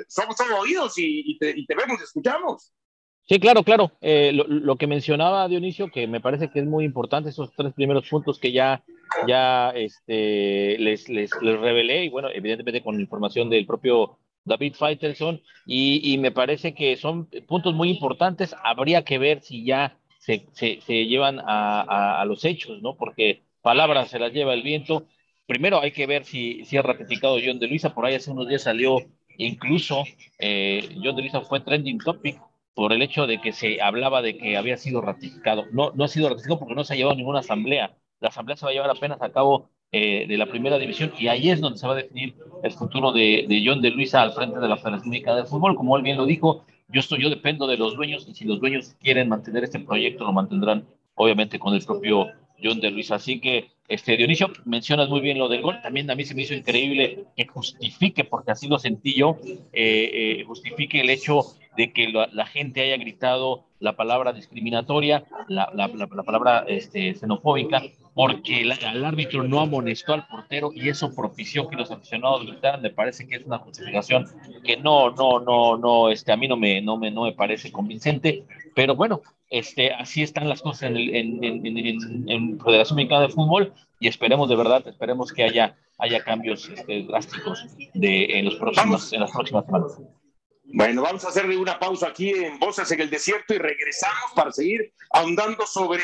somos 0.09 0.37
todos 0.37 0.51
oídos 0.61 0.95
y, 0.97 1.39
te, 1.39 1.55
vemos, 1.75 1.99
te 1.99 2.05
escuchamos. 2.05 2.73
Sí, 3.27 3.41
claro, 3.41 3.63
claro. 3.63 3.93
Eh, 4.03 4.33
lo, 4.35 4.77
que 4.77 4.87
mencionaba 4.87 5.49
Dionisio, 5.49 5.91
que 5.91 6.07
me 6.07 6.21
parece 6.21 6.51
que 6.51 6.61
es 6.61 6.67
muy 6.67 6.85
importante, 6.85 7.31
esos 7.31 7.53
tres 7.57 7.73
primeros 7.73 8.07
puntos 8.09 8.39
que 8.39 8.53
ya, 8.53 8.85
ya 9.27 9.71
este, 9.71 10.77
les, 10.79 11.09
les, 11.09 11.31
les 11.41 11.61
revelé, 11.61 12.05
y 12.05 12.09
bueno, 12.11 12.29
evidentemente 12.29 12.83
con 12.83 13.01
información 13.01 13.49
del 13.49 13.65
propio 13.65 14.19
David 14.45 14.75
Faitelson, 14.75 15.41
y, 15.65 16.13
y 16.13 16.19
me 16.19 16.33
parece 16.33 16.75
que 16.75 16.97
son 16.97 17.27
puntos 17.47 17.75
muy 17.75 17.89
importantes. 17.89 18.55
Habría 18.63 19.05
que 19.05 19.17
ver 19.17 19.41
si 19.41 19.65
ya 19.65 19.97
se, 20.25 21.07
llevan 21.07 21.39
a, 21.45 22.25
los 22.27 22.45
hechos, 22.45 22.81
¿no? 22.83 22.97
Porque 22.97 23.43
palabras 23.63 24.09
se 24.11 24.19
las 24.19 24.33
lleva 24.33 24.55
el 24.55 24.63
viento. 24.63 25.07
Primero 25.47 25.81
hay 25.81 25.93
que 25.93 26.07
ver 26.07 26.25
si, 26.25 26.65
si 26.65 26.77
ha 26.77 26.83
ratificado 26.83 27.39
John 27.45 27.59
de 27.59 27.67
Luisa, 27.67 27.95
por 27.95 28.07
ahí 28.07 28.15
hace 28.15 28.31
unos 28.31 28.49
días 28.49 28.63
salió 28.63 28.99
incluso 29.37 30.05
eh, 30.39 30.89
John 31.03 31.17
de 31.17 31.23
Luisa 31.23 31.41
fue 31.41 31.61
trending 31.61 31.99
topic 31.99 32.41
por 32.73 32.93
el 32.93 33.03
hecho 33.03 33.27
de 33.27 33.41
que 33.41 33.53
se 33.53 33.83
hablaba 33.83 34.23
de 34.23 34.37
que 34.39 34.57
había 34.57 34.77
sido 34.79 35.01
ratificado. 35.01 35.67
No, 35.73 35.93
no 35.95 36.05
ha 36.05 36.09
sido 36.09 36.29
ratificado 36.29 36.61
porque 36.61 36.75
no 36.75 36.85
se 36.85 36.95
ha 36.95 36.97
llevado 36.97 37.17
ninguna 37.17 37.41
asamblea. 37.41 37.95
La 38.21 38.29
asamblea 38.29 38.57
se 38.57 38.65
va 38.65 38.71
a 38.71 38.75
llevar 38.75 38.91
apenas 38.91 39.21
a 39.21 39.31
cabo 39.31 39.69
eh, 39.93 40.27
de 40.27 40.39
la 40.39 40.47
primera 40.47 40.79
división 40.79 41.13
y 41.19 41.29
ahí 41.29 41.51
es 41.51 41.61
donde 41.61 41.79
se 41.79 41.87
va 41.87 41.93
a 41.93 41.97
definir 41.97 42.35
el 42.63 42.73
futuro 42.73 43.13
de, 43.13 43.45
de 43.47 43.63
John 43.65 43.83
de 43.83 43.91
Luisa 43.91 44.23
al 44.23 44.33
frente 44.33 44.59
de 44.59 44.69
la 44.69 44.77
Federación 44.77 45.11
Mexicana 45.11 45.43
de 45.43 45.45
Fútbol. 45.45 45.77
Como 45.77 45.97
él 45.97 46.03
bien 46.03 46.17
lo 46.17 46.25
dijo, 46.25 46.65
yo, 46.89 47.01
estoy, 47.01 47.23
yo 47.23 47.31
dependo 47.31 47.67
de 47.67 47.77
los 47.77 47.97
dueños 47.97 48.27
y 48.29 48.35
si 48.35 48.45
los 48.45 48.61
dueños 48.61 48.95
quieren 49.01 49.29
mantener 49.29 49.65
este 49.65 49.81
proyecto, 49.81 50.25
lo 50.25 50.33
mantendrán 50.33 50.87
obviamente 51.15 51.59
con 51.59 51.75
el 51.75 51.85
propio 51.85 52.29
John 52.63 52.81
de 52.81 52.91
Luis. 52.91 53.11
Así 53.11 53.41
que, 53.41 53.71
este, 53.89 54.17
Dionisio, 54.17 54.51
mencionas 54.65 55.09
muy 55.09 55.21
bien 55.21 55.39
lo 55.39 55.49
del 55.49 55.63
gol. 55.63 55.81
También 55.83 56.11
a 56.11 56.15
mí 56.15 56.25
se 56.25 56.35
me 56.35 56.43
hizo 56.43 56.55
increíble 56.55 57.25
que 57.37 57.47
justifique, 57.47 58.25
porque 58.25 58.53
así 58.53 58.69
lo 58.69 58.79
sentí 58.79 59.15
yo, 59.15 59.39
eh, 59.45 59.61
eh, 59.73 60.45
justifique 60.47 61.01
el 61.01 61.11
hecho 61.11 61.43
de 61.77 61.93
que 61.93 62.09
la, 62.09 62.47
gente 62.47 62.83
haya 62.83 62.97
gritado 62.97 63.65
la 63.81 63.97
palabra 63.97 64.33
discriminatoria, 64.33 65.25
la, 65.49 65.71
la, 65.75 65.89
la 65.89 66.23
palabra 66.23 66.65
este, 66.69 67.15
xenofóbica, 67.15 67.83
porque 68.15 68.63
el, 68.63 69.05
árbitro 69.05 69.43
no 69.43 69.61
amonestó 69.61 70.15
al 70.15 70.27
portero 70.27 70.71
y 70.73 70.89
eso 70.89 71.15
propició 71.15 71.69
que 71.69 71.77
los 71.77 71.91
aficionados 71.91 72.47
gritaran. 72.47 72.81
Me 72.81 72.91
parece 72.91 73.27
que 73.27 73.37
es 73.37 73.45
una 73.45 73.59
justificación 73.59 74.27
que 74.63 74.77
no, 74.77 75.11
no, 75.11 75.41
no, 75.41 75.77
no, 75.77 76.09
este, 76.09 76.33
a 76.33 76.37
mí 76.37 76.47
no 76.47 76.57
me, 76.57 76.81
no 76.81 76.97
me, 76.97 77.11
no 77.11 77.25
me 77.25 77.33
parece 77.33 77.73
convincente, 77.73 78.45
pero 78.75 78.95
bueno, 78.95 79.21
este, 79.51 79.93
así 79.93 80.23
están 80.23 80.49
las 80.49 80.63
cosas 80.63 80.91
en, 80.91 80.97
en, 80.97 81.45
en, 81.45 82.29
en 82.29 82.61
Federación 82.61 82.97
Mexicana 82.97 83.23
de 83.23 83.29
Fútbol 83.29 83.73
y 83.99 84.09
esperemos 84.09 84.49
de 84.49 84.57
verdad, 84.57 84.87
esperemos 84.87 85.33
que 85.33 85.45
haya, 85.45 85.77
haya 85.99 86.23
cambios 86.23 86.69
este, 86.69 87.03
drásticos 87.05 87.67
de, 87.95 88.39
en, 88.39 88.45
los 88.45 88.57
próximos, 88.57 89.13
en 89.13 89.21
las 89.21 89.33
próximas 89.33 89.67
semanas. 89.67 90.01
Bueno, 90.65 91.03
vamos 91.03 91.25
a 91.25 91.29
hacerle 91.29 91.57
una 91.57 91.79
pausa 91.79 92.09
aquí 92.09 92.31
en 92.31 92.59
Voces 92.59 92.91
en 92.91 93.01
el 93.01 93.11
Desierto 93.11 93.55
y 93.55 93.59
regresamos 93.59 94.33
para 94.35 94.51
seguir 94.51 94.93
ahondando 95.11 95.67
sobre 95.67 96.03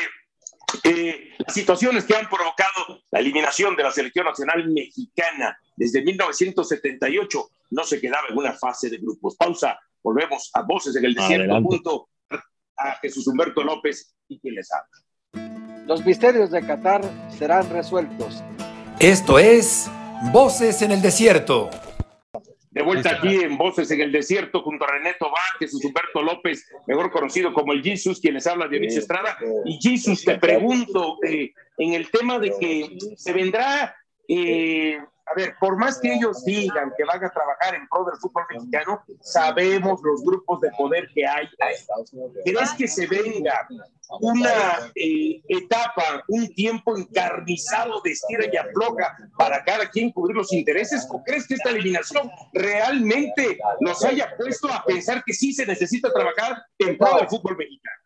eh, 0.83 1.31
las 1.39 1.53
situaciones 1.53 2.05
que 2.05 2.15
han 2.15 2.29
provocado 2.29 3.01
la 3.11 3.19
eliminación 3.19 3.75
de 3.75 3.83
la 3.83 3.91
selección 3.91 4.25
nacional 4.25 4.69
mexicana 4.69 5.57
desde 5.75 6.01
1978 6.03 7.49
no 7.71 7.83
se 7.83 7.99
quedaba 7.99 8.27
en 8.29 8.37
una 8.37 8.53
fase 8.53 8.89
de 8.89 8.97
grupos. 8.97 9.35
Pausa, 9.35 9.79
volvemos 10.03 10.49
a 10.53 10.61
Voces 10.61 10.95
en 10.95 11.05
el 11.05 11.15
Desierto 11.15 11.61
junto 11.61 12.09
a 12.77 12.97
Jesús 13.01 13.27
Humberto 13.27 13.63
López 13.63 14.15
y 14.27 14.39
quien 14.39 14.55
les 14.55 14.69
habla. 14.71 15.85
Los 15.87 16.05
misterios 16.05 16.51
de 16.51 16.65
Qatar 16.65 17.01
serán 17.37 17.69
resueltos. 17.69 18.43
Esto 18.99 19.39
es 19.39 19.89
Voces 20.31 20.81
en 20.83 20.91
el 20.91 21.01
Desierto. 21.01 21.69
De 22.71 22.81
vuelta 22.81 23.17
aquí 23.17 23.35
en 23.35 23.57
Voces 23.57 23.91
en 23.91 23.99
el 23.99 24.13
Desierto 24.13 24.61
junto 24.61 24.85
a 24.85 24.91
René 24.91 25.13
Tobar, 25.19 25.41
Jesús 25.59 25.83
Humberto 25.83 26.21
López, 26.21 26.65
mejor 26.87 27.11
conocido 27.11 27.53
como 27.53 27.73
el 27.73 27.83
Jesus, 27.83 28.21
quien 28.21 28.33
les 28.33 28.47
habla 28.47 28.65
de 28.65 28.77
Dionisio 28.77 29.01
Estrada. 29.01 29.37
Y 29.65 29.77
Jesus, 29.81 30.23
te 30.23 30.39
pregunto, 30.39 31.17
eh, 31.27 31.51
en 31.77 31.93
el 31.93 32.09
tema 32.09 32.39
de 32.39 32.53
que 32.57 32.97
se 33.17 33.33
vendrá 33.33 33.93
eh, 34.25 34.97
a 35.31 35.33
ver, 35.33 35.55
por 35.59 35.77
más 35.77 35.99
que 35.99 36.13
ellos 36.13 36.43
digan 36.43 36.91
que 36.97 37.05
van 37.05 37.23
a 37.23 37.29
trabajar 37.29 37.75
en 37.75 37.87
pro 37.87 38.03
del 38.03 38.17
fútbol 38.19 38.43
mexicano, 38.49 39.01
sabemos 39.21 40.01
los 40.03 40.21
grupos 40.23 40.59
de 40.61 40.71
poder 40.71 41.07
que 41.13 41.25
hay. 41.25 41.47
¿Crees 42.43 42.71
que 42.77 42.87
se 42.87 43.07
venga 43.07 43.67
una 44.19 44.91
eh, 44.95 45.41
etapa, 45.47 46.23
un 46.27 46.53
tiempo 46.53 46.97
encarnizado 46.97 48.01
de 48.01 48.11
estira 48.11 48.45
y 48.51 48.57
afloja 48.57 49.15
para 49.37 49.63
cada 49.63 49.89
quien 49.89 50.11
cubrir 50.11 50.35
los 50.35 50.51
intereses? 50.51 51.07
¿O 51.09 51.23
crees 51.23 51.47
que 51.47 51.53
esta 51.53 51.69
eliminación 51.69 52.29
realmente 52.51 53.57
nos 53.79 54.03
haya 54.03 54.35
puesto 54.37 54.67
a 54.67 54.83
pensar 54.83 55.23
que 55.25 55.33
sí 55.33 55.53
se 55.53 55.65
necesita 55.65 56.11
trabajar 56.11 56.61
en 56.77 56.97
pro 56.97 57.15
del 57.17 57.29
fútbol 57.29 57.55
mexicano? 57.55 58.00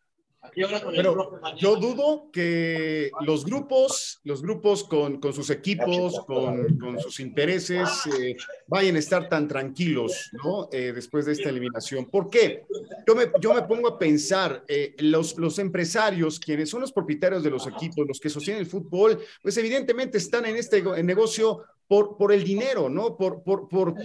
Pero 0.55 1.39
yo 1.57 1.75
dudo 1.75 2.29
que 2.31 3.11
los 3.21 3.45
grupos, 3.45 4.19
los 4.23 4.41
grupos 4.41 4.83
con, 4.83 5.19
con 5.19 5.33
sus 5.33 5.49
equipos, 5.49 6.21
con, 6.25 6.77
con 6.77 6.99
sus 6.99 7.19
intereses, 7.19 7.89
eh, 8.19 8.35
vayan 8.67 8.95
a 8.95 8.99
estar 8.99 9.27
tan 9.27 9.47
tranquilos, 9.47 10.29
¿no? 10.43 10.69
Eh, 10.71 10.93
después 10.93 11.25
de 11.25 11.33
esta 11.33 11.49
eliminación. 11.49 12.05
¿Por 12.05 12.29
qué? 12.29 12.63
Yo 13.05 13.15
me, 13.15 13.25
yo 13.41 13.53
me 13.53 13.63
pongo 13.63 13.89
a 13.89 13.99
pensar, 13.99 14.63
eh, 14.67 14.95
los, 14.99 15.37
los 15.37 15.59
empresarios, 15.59 16.39
quienes 16.39 16.69
son 16.69 16.81
los 16.81 16.91
propietarios 16.91 17.43
de 17.43 17.49
los 17.49 17.67
equipos, 17.67 18.07
los 18.07 18.19
que 18.19 18.29
sostienen 18.29 18.61
el 18.61 18.69
fútbol, 18.69 19.19
pues 19.41 19.57
evidentemente 19.57 20.17
están 20.17 20.45
en 20.45 20.55
este 20.55 20.81
negocio 21.03 21.63
por, 21.87 22.17
por 22.17 22.31
el 22.31 22.43
dinero, 22.43 22.89
¿no? 22.89 23.15
Por, 23.15 23.43
por, 23.43 23.67
por 23.67 23.95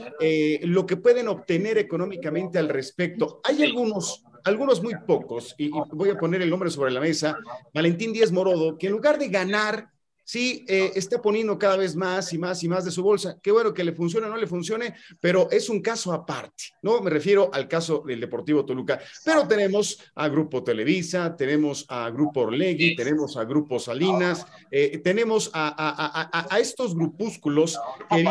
lo 0.63 0.87
que 0.87 0.97
pueden 0.97 1.29
obtener 1.29 1.79
económicamente 1.79 2.59
al 2.59 2.69
respecto. 2.69 3.41
Hay 3.45 3.63
algunos 3.63 4.23
algunos 4.45 4.83
muy 4.83 4.95
pocos, 5.07 5.55
y, 5.59 5.71
voy 5.93 6.11
a 6.11 6.19
poner 6.19 6.43
el 6.43 6.51
nombre 6.51 6.71
sobre 6.71 6.91
la 6.91 7.01
mesa, 7.01 7.37
Valentín 7.75 8.13
Díaz 8.13 8.33
Morodo, 8.33 8.79
que 8.79 8.87
en 8.87 8.93
lugar 8.93 9.19
de 9.19 9.29
ganar, 9.29 9.91
sí, 10.31 10.65
eh, 10.69 10.93
está 10.95 11.21
poniendo 11.21 11.59
cada 11.59 11.77
vez 11.77 11.97
más 11.97 12.33
y 12.33 12.39
más 12.39 12.63
y 12.63 12.69
más 12.69 12.85
de 12.85 12.93
su 12.93 13.03
bolsa. 13.03 13.41
Qué 13.43 13.51
bueno 13.51 13.75
que 13.75 13.83
le 13.83 13.93
funcione 13.93 14.29
o 14.29 14.31
no 14.31 14.37
le 14.37 14.47
funcione, 14.47 14.95
pero 15.19 15.51
es 15.51 15.69
un 15.69 15.83
caso 15.83 16.13
aparte, 16.13 16.67
¿no? 16.83 17.01
Me 17.01 17.11
refiero 17.11 17.51
al 17.53 17.67
caso 17.67 18.05
del 18.07 18.21
Deportivo 18.21 18.65
Toluca. 18.65 19.01
Pero 19.25 19.49
tenemos 19.49 19.99
a 20.15 20.29
Grupo 20.29 20.63
Televisa, 20.63 21.35
tenemos 21.35 21.85
a 21.89 22.09
Grupo 22.11 22.43
Orlegui, 22.43 22.95
tenemos 22.95 23.37
a 23.37 23.43
Grupo 23.43 23.81
Salinas, 23.81 24.47
eh, 24.71 24.99
tenemos 24.99 25.51
a, 25.53 26.47
a, 26.49 26.59
estos 26.61 26.95
grupúsculos 26.95 27.77
que 28.09 28.23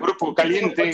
Grupo 0.00 0.36
Caliente. 0.36 0.92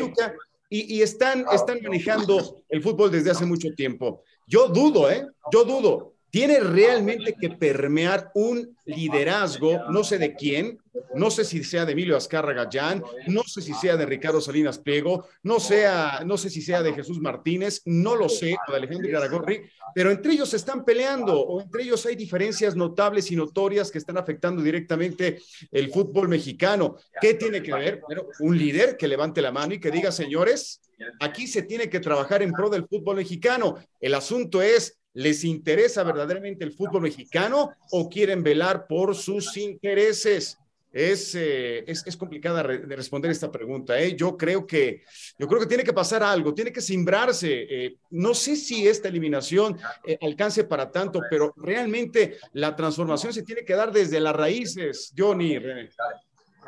y, 0.70 1.02
están, 1.02 1.44
están 1.52 1.80
manejando 1.82 2.62
el 2.66 2.82
fútbol 2.82 3.10
desde 3.10 3.30
hace 3.30 3.44
mucho 3.44 3.74
tiempo. 3.74 4.22
Yo 4.46 4.68
dudo, 4.68 5.10
¿eh? 5.10 5.26
Yo 5.52 5.64
dudo 5.64 6.14
tiene 6.30 6.60
realmente 6.60 7.34
que 7.40 7.50
permear 7.50 8.30
un 8.34 8.76
liderazgo, 8.84 9.90
no 9.90 10.04
sé 10.04 10.18
de 10.18 10.34
quién, 10.34 10.78
no 11.14 11.30
sé 11.30 11.44
si 11.44 11.62
sea 11.64 11.84
de 11.84 11.92
Emilio 11.92 12.16
Azcárraga 12.16 12.64
Gallán, 12.64 13.02
no 13.26 13.42
sé 13.42 13.62
si 13.62 13.72
sea 13.74 13.96
de 13.96 14.06
Ricardo 14.06 14.40
Salinas 14.40 14.78
Pliego, 14.78 15.26
no, 15.42 15.60
sea, 15.60 16.22
no 16.24 16.36
sé 16.36 16.50
si 16.50 16.62
sea 16.62 16.82
de 16.82 16.92
Jesús 16.92 17.20
Martínez, 17.20 17.82
no 17.84 18.16
lo 18.16 18.28
sé, 18.28 18.56
o 18.66 18.70
de 18.70 18.78
Alejandro 18.78 19.10
Garagorri, 19.10 19.62
pero 19.94 20.10
entre 20.10 20.32
ellos 20.32 20.50
se 20.50 20.56
están 20.56 20.84
peleando 20.84 21.40
o 21.40 21.60
entre 21.60 21.82
ellos 21.82 22.04
hay 22.06 22.16
diferencias 22.16 22.76
notables 22.76 23.30
y 23.30 23.36
notorias 23.36 23.90
que 23.90 23.98
están 23.98 24.18
afectando 24.18 24.62
directamente 24.62 25.40
el 25.70 25.90
fútbol 25.90 26.28
mexicano. 26.28 26.96
¿Qué 27.20 27.34
tiene 27.34 27.62
que 27.62 27.72
ver? 27.72 28.00
Bueno, 28.06 28.26
un 28.40 28.56
líder 28.56 28.96
que 28.96 29.08
levante 29.08 29.42
la 29.42 29.52
mano 29.52 29.74
y 29.74 29.80
que 29.80 29.90
diga, 29.90 30.12
señores, 30.12 30.80
aquí 31.20 31.46
se 31.46 31.62
tiene 31.62 31.88
que 31.88 32.00
trabajar 32.00 32.42
en 32.42 32.52
pro 32.52 32.70
del 32.70 32.86
fútbol 32.86 33.16
mexicano. 33.16 33.76
El 34.00 34.14
asunto 34.14 34.62
es 34.62 34.99
¿Les 35.14 35.44
interesa 35.44 36.04
verdaderamente 36.04 36.64
el 36.64 36.72
fútbol 36.72 37.02
mexicano 37.02 37.72
o 37.90 38.08
quieren 38.08 38.42
velar 38.42 38.86
por 38.86 39.16
sus 39.16 39.56
intereses? 39.56 40.56
Es, 40.92 41.36
eh, 41.36 41.84
es, 41.86 42.04
es, 42.04 42.16
complicada 42.16 42.64
de 42.64 42.96
responder 42.96 43.30
esta 43.30 43.50
pregunta. 43.50 44.00
¿eh? 44.00 44.16
Yo, 44.16 44.36
creo 44.36 44.66
que, 44.66 45.02
yo 45.38 45.46
creo 45.46 45.60
que 45.60 45.66
tiene 45.66 45.84
que 45.84 45.92
pasar 45.92 46.22
algo, 46.22 46.52
tiene 46.52 46.72
que 46.72 46.80
simbrarse. 46.80 47.66
Eh, 47.68 47.96
no 48.10 48.34
sé 48.34 48.56
si 48.56 48.88
esta 48.88 49.08
eliminación 49.08 49.78
eh, 50.04 50.18
alcance 50.20 50.64
para 50.64 50.90
tanto, 50.90 51.20
pero 51.30 51.54
realmente 51.56 52.38
la 52.54 52.74
transformación 52.74 53.32
se 53.32 53.44
tiene 53.44 53.64
que 53.64 53.74
dar 53.74 53.92
desde 53.92 54.18
las 54.18 54.34
raíces, 54.34 55.12
Johnny. 55.16 55.58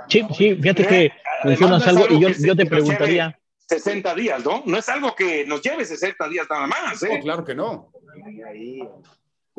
Sí, 0.08 0.22
sí, 0.36 0.54
fíjate 0.54 0.86
que 0.86 1.12
mencionas 1.44 1.86
algo 1.88 2.06
y 2.08 2.20
yo, 2.20 2.28
yo 2.28 2.54
te 2.54 2.66
preguntaría. 2.66 3.36
60 3.68 4.14
días, 4.14 4.44
¿no? 4.44 4.62
No 4.66 4.76
es 4.78 4.88
algo 4.88 5.14
que 5.14 5.44
nos 5.46 5.62
lleve 5.62 5.84
60 5.84 6.28
días 6.28 6.46
nada 6.50 6.66
más. 6.66 7.02
¿eh? 7.02 7.16
No, 7.16 7.20
claro 7.22 7.44
que 7.44 7.54
no. 7.54 7.92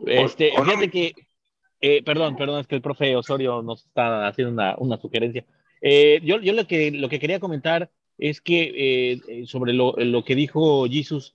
Este, 0.05 0.51
fíjate 0.51 0.89
que, 0.89 1.13
eh, 1.81 2.03
perdón, 2.03 2.35
perdón, 2.35 2.61
es 2.61 2.67
que 2.67 2.75
el 2.75 2.81
profe 2.81 3.15
Osorio 3.15 3.61
nos 3.61 3.85
está 3.85 4.27
haciendo 4.27 4.53
una, 4.53 4.75
una 4.77 4.97
sugerencia. 4.97 5.45
Eh, 5.81 6.21
yo 6.23 6.39
yo 6.39 6.53
lo, 6.53 6.65
que, 6.65 6.91
lo 6.91 7.09
que 7.09 7.19
quería 7.19 7.39
comentar 7.39 7.91
es 8.17 8.41
que 8.41 8.71
eh, 9.27 9.45
sobre 9.47 9.73
lo, 9.73 9.95
lo, 9.97 10.23
que 10.23 10.35
dijo 10.35 10.85
Jesus, 10.87 11.33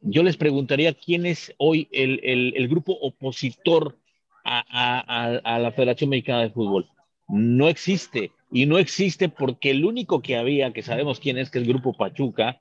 yo 0.00 0.22
les 0.22 0.36
preguntaría 0.36 0.94
quién 0.94 1.26
es 1.26 1.52
hoy 1.58 1.88
el, 1.92 2.20
el, 2.22 2.54
el 2.56 2.68
grupo 2.68 2.92
opositor 2.92 3.96
a, 4.44 4.64
a, 4.70 5.36
a, 5.54 5.58
la 5.58 5.72
Federación 5.72 6.10
Mexicana 6.10 6.42
de 6.42 6.50
Fútbol. 6.50 6.88
No 7.30 7.68
existe, 7.68 8.32
y 8.50 8.66
no 8.66 8.78
existe 8.78 9.28
porque 9.28 9.70
el 9.70 9.84
único 9.84 10.22
que 10.22 10.36
había, 10.36 10.72
que 10.72 10.82
sabemos 10.82 11.20
quién 11.20 11.38
es, 11.38 11.50
que 11.50 11.58
es 11.58 11.64
el 11.64 11.72
Grupo 11.72 11.96
Pachuca, 11.96 12.60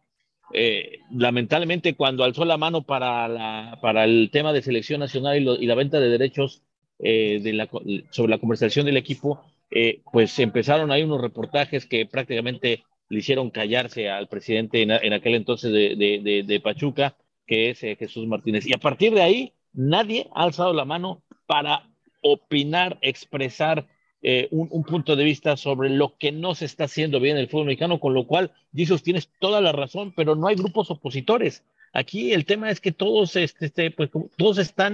eh, 0.54 1.00
lamentablemente 1.12 1.96
cuando 1.96 2.24
alzó 2.24 2.46
la 2.46 2.58
mano 2.58 2.84
para, 2.84 3.28
la, 3.28 3.80
para 3.82 4.04
el 4.04 4.30
tema 4.32 4.52
de 4.52 4.62
selección 4.62 5.00
nacional 5.00 5.38
y, 5.38 5.42
lo, 5.42 5.56
y 5.56 5.66
la 5.66 5.76
venta 5.76 6.00
de 6.00 6.10
derechos 6.10 6.64
eh, 7.00 7.40
de 7.42 7.54
la, 7.54 7.70
sobre 8.12 8.32
la 8.32 8.40
conversación 8.40 8.86
del 8.86 8.98
equipo, 8.98 9.42
eh, 9.72 10.02
pues 10.12 10.38
empezaron 10.40 10.92
ahí 10.92 11.04
unos 11.04 11.22
reportajes 11.22 11.86
que 11.86 12.06
prácticamente 12.06 12.84
le 13.10 13.20
hicieron 13.20 13.50
callarse 13.50 14.10
al 14.10 14.28
presidente 14.28 14.82
en, 14.84 15.14
aquel 15.14 15.36
entonces 15.36 15.72
de, 15.72 16.62
Pachuca, 16.64 17.16
que 17.48 17.72
es 17.72 17.80
Jesús 17.80 18.28
Martínez. 18.28 18.68
Y 18.68 18.74
a 18.74 18.78
partir 18.78 19.16
de 19.16 19.24
ahí, 19.24 19.54
nadie 19.74 20.28
ha 20.36 20.44
alzado 20.44 20.74
la 20.74 20.86
mano 20.86 21.24
para 21.48 21.90
opinar, 22.22 23.00
expresar 23.02 23.88
eh, 24.22 24.50
un, 24.52 24.68
un, 24.70 24.84
punto 24.84 25.16
de 25.16 25.24
vista 25.24 25.56
sobre 25.56 25.90
lo 25.90 26.18
que 26.18 26.34
no 26.34 26.54
se 26.54 26.66
está 26.66 26.86
haciendo 26.86 27.22
bien 27.22 27.38
en 27.38 27.44
el 27.44 27.48
fútbol 27.48 27.68
mexicano, 27.68 28.02
con 28.02 28.14
lo 28.14 28.28
cual, 28.28 28.52
Jesus, 28.76 29.02
tienes 29.02 29.30
toda 29.40 29.62
la 29.62 29.72
razón, 29.72 30.14
pero 30.14 30.36
no 30.36 30.48
hay 30.48 30.56
grupos 30.56 30.92
opositores. 30.92 31.64
Aquí 31.94 32.34
el 32.34 32.46
tema 32.46 32.70
es 32.70 32.82
que 32.82 32.92
todos, 32.92 33.38
este, 33.38 33.68
este 33.68 33.92
pues, 33.92 34.10
todos 34.36 34.58
están, 34.58 34.94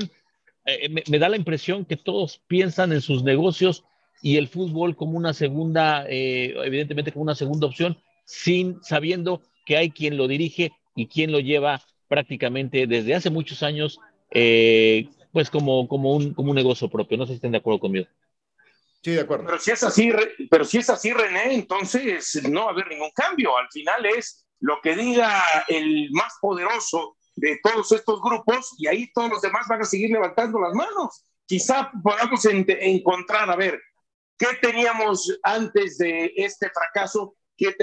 eh, 0.65 0.89
me, 0.89 1.17
da 1.17 1.29
la 1.29 1.37
impresión 1.37 1.85
que 1.85 1.97
todos 1.97 2.39
piensan 2.47 2.91
en 2.91 3.01
sus 3.01 3.23
negocios 3.23 3.83
y 4.21 4.37
el 4.37 4.47
fútbol 4.47 4.95
como 4.95 5.17
una 5.17 5.33
segunda, 5.33 6.05
eh, 6.07 6.53
evidentemente 6.63 7.11
como 7.11 7.23
una 7.23 7.35
segunda 7.35 7.65
opción, 7.65 7.97
sin 8.25 8.77
sabiendo 8.83 9.41
que 9.65 9.77
hay 9.77 9.89
quien 9.89 10.17
lo 10.17 10.27
dirige 10.27 10.71
y 10.95 11.07
quien 11.07 11.31
lo 11.31 11.39
lleva 11.39 11.81
prácticamente 12.07 12.85
desde 12.85 13.15
hace 13.15 13.31
muchos 13.31 13.63
años, 13.63 13.99
pues 15.31 15.49
como, 15.49 15.87
como, 15.87 16.13
un, 16.13 16.33
como 16.35 16.51
un 16.51 16.55
negocio 16.55 16.89
propio. 16.89 17.17
No 17.17 17.25
sé 17.25 17.33
si 17.33 17.35
estén 17.37 17.51
de 17.51 17.57
acuerdo 17.57 17.79
conmigo. 17.79 18.05
Sí, 19.05 19.11
de 19.11 19.21
acuerdo. 19.21 19.45
Pero 19.45 19.59
si 19.59 19.69
es 19.69 19.83
así, 19.83 20.11
pero 20.49 20.65
si 20.65 20.79
es 20.79 20.89
así, 20.89 21.13
René, 21.13 21.53
entonces 21.53 22.41
no 22.49 22.61
va 22.61 22.69
a 22.69 22.73
haber 22.73 22.87
ningún 22.87 23.11
cambio. 23.11 23.55
Al 23.55 23.69
final 23.71 24.03
es 24.03 24.47
lo 24.59 24.81
que 24.81 24.95
diga 24.95 25.43
el 25.67 26.09
más 26.09 26.33
poderoso 26.41 27.15
de 27.35 27.59
todos 27.61 27.91
estos 27.91 28.19
grupos 28.19 28.73
y 28.79 28.87
ahí 28.87 29.11
todos 29.13 29.29
los 29.29 29.41
demás 29.43 29.67
van 29.69 29.83
a 29.83 29.85
seguir 29.85 30.09
levantando 30.09 30.59
las 30.59 30.73
manos. 30.73 31.23
Quizá 31.45 31.91
podamos 32.01 32.43
en 32.45 32.65
encontrar, 32.67 33.47
a 33.51 33.55
ver, 33.55 33.79
¿qué 34.39 34.47
teníamos 34.59 35.37
antes 35.43 35.99
de 35.99 36.33
este 36.37 36.71
fracaso? 36.71 37.35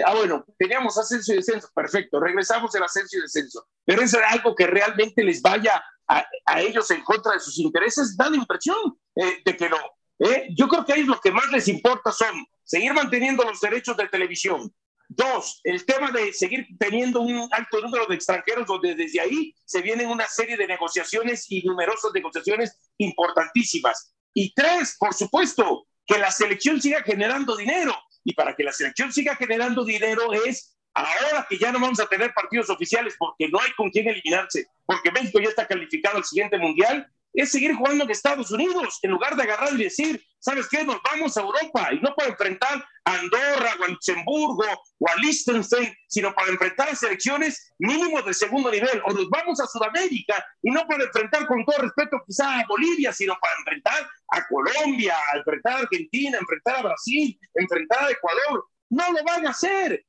Ah, 0.04 0.16
bueno, 0.16 0.44
teníamos 0.58 0.98
ascenso 0.98 1.35
y 1.35 1.37
descenso, 1.37 1.68
perfecto, 1.72 2.18
regresamos 2.18 2.74
el 2.74 2.82
ascenso 2.82 3.16
y 3.16 3.20
descenso, 3.20 3.68
pero 3.85 4.02
eso 4.02 4.18
era 4.18 4.30
algo 4.30 4.56
que 4.56 4.66
realmente 4.66 5.22
les 5.22 5.40
vaya 5.40 5.82
a, 6.08 6.26
a 6.46 6.61
ellos 6.61 6.90
en 6.90 7.04
contra 7.04 7.35
de 7.35 7.40
sus 7.40 7.61
intereses, 7.61 8.16
da 8.16 8.28
la 8.28 8.38
impresión 8.38 8.98
eh, 9.14 9.40
de 9.44 9.56
que 9.56 9.70
no. 9.70 9.78
¿Eh? 10.22 10.48
Yo 10.56 10.68
creo 10.68 10.85
que 10.85 10.92
ahí 10.92 11.02
lo 11.02 11.20
que 11.20 11.32
más 11.32 11.50
les 11.50 11.66
importa 11.66 12.12
son 12.12 12.46
seguir 12.62 12.92
manteniendo 12.94 13.42
los 13.42 13.61
derechos 13.61 13.96
de 13.96 14.06
televisión. 14.06 14.72
Dos, 15.08 15.61
el 15.64 15.85
tema 15.85 16.12
de 16.12 16.32
seguir 16.32 16.66
teniendo 16.78 17.20
un 17.20 17.48
alto 17.50 17.80
número 17.80 18.06
de 18.06 18.14
extranjeros, 18.14 18.66
donde 18.66 18.94
desde 18.94 19.20
ahí 19.20 19.52
se 19.64 19.82
vienen 19.82 20.08
una 20.08 20.28
serie 20.28 20.56
de 20.56 20.66
negociaciones 20.66 21.50
y 21.50 21.62
numerosas 21.64 22.12
negociaciones 22.14 22.78
importantísimas. 22.98 24.14
Y 24.32 24.54
tres, 24.54 24.96
por 24.98 25.12
supuesto, 25.12 25.87
que 26.06 26.18
la 26.18 26.30
selección 26.30 26.80
siga 26.80 27.02
generando 27.02 27.56
dinero. 27.56 27.94
Y 28.24 28.32
para 28.35 28.54
que 28.54 28.62
la 28.62 28.72
selección 28.72 29.12
siga 29.12 29.35
generando 29.35 29.85
dinero 29.85 30.32
es 30.32 30.78
ahora 30.94 31.46
que 31.48 31.58
ya 31.58 31.72
no 31.72 31.80
vamos 31.80 31.98
a 31.98 32.06
tener 32.06 32.32
partidos 32.32 32.70
oficiales 32.70 33.16
porque 33.18 33.48
no 33.48 33.58
hay 33.61 33.72
con 33.72 33.90
quién 33.90 34.08
eliminarse, 34.08 34.66
porque 34.87 35.11
México 35.11 35.40
ya 35.40 35.48
está 35.48 35.66
calificado 35.66 36.18
al 36.18 36.24
siguiente 36.24 36.58
mundial, 36.58 37.11
es 37.35 37.51
seguir 37.51 37.75
jugando 37.75 38.05
en 38.05 38.11
Estados 38.11 38.51
Unidos, 38.51 38.99
en 39.03 39.11
lugar 39.11 39.37
de 39.37 39.42
agarrar 39.42 39.73
y 39.75 39.85
decir, 39.85 40.23
¿sabes 40.38 40.68
qué? 40.68 40.85
Nos 40.85 41.01
vamos 41.03 41.37
a 41.37 41.40
Europa 41.40 41.88
y 41.92 42.01
no 42.01 42.14
para 42.14 42.31
enfrentar 42.31 42.85
a 43.05 43.14
Andorra 43.14 43.77
o 43.81 43.85
a 43.85 43.88
Luxemburgo 43.88 44.64
o 44.99 45.09
a 45.09 45.16
Liechtenstein, 45.16 45.95
sino 46.09 46.35
para 46.35 46.51
enfrentar 46.51 46.90
a 46.90 46.95
selecciones 46.95 47.73
mínimos 47.79 48.25
de 48.27 48.35
segundo 48.35 48.71
nivel. 48.71 49.01
O 49.07 49.12
nos 49.12 49.29
vamos 49.31 49.61
a 49.61 49.66
Sudamérica 49.66 50.45
y 50.62 50.71
no 50.71 50.87
para 50.87 51.05
enfrentar 51.05 51.47
con 51.47 51.64
todo 51.64 51.79
respeto 51.79 52.23
quizá 52.27 52.61
a 52.61 52.66
Bolivia, 52.66 53.12
sino 53.12 53.35
para 53.40 53.59
enfrentar 53.59 54.11
a 54.29 54.47
Colombia, 54.49 55.16
a 55.33 55.38
enfrentar 55.38 55.73
a 55.75 55.79
Argentina, 55.81 56.37
a 56.37 56.40
enfrentar 56.40 56.77
a 56.77 56.83
Brasil, 56.83 57.38
a 57.59 57.62
enfrentar 57.62 58.05
a 58.05 58.11
Ecuador. 58.11 58.66
No 58.90 59.12
lo 59.12 59.25
van 59.25 59.47
a 59.47 59.51
hacer. 59.51 60.05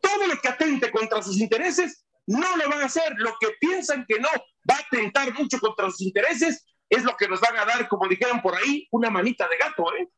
Todo 0.00 0.26
lo 0.26 0.36
que 0.40 0.48
atente 0.48 0.90
contra 0.90 1.22
sus 1.22 1.38
intereses 1.38 2.03
no 2.26 2.56
lo 2.56 2.68
van 2.68 2.82
a 2.82 2.86
hacer. 2.86 3.14
Lo 3.16 3.34
que 3.40 3.48
piensan 3.60 4.04
que 4.08 4.18
no 4.18 4.28
va 4.68 4.76
a 4.76 4.86
atentar 4.86 5.32
mucho 5.34 5.58
contra 5.58 5.90
sus 5.90 6.02
intereses 6.02 6.64
es 6.88 7.02
lo 7.04 7.16
que 7.16 7.28
nos 7.28 7.40
van 7.40 7.56
a 7.56 7.64
dar, 7.64 7.88
como 7.88 8.08
dijeron 8.08 8.40
por 8.40 8.54
ahí, 8.56 8.86
una 8.90 9.10
manita 9.10 9.48
de 9.48 9.56
gato, 9.56 9.84
¿eh? 9.98 10.08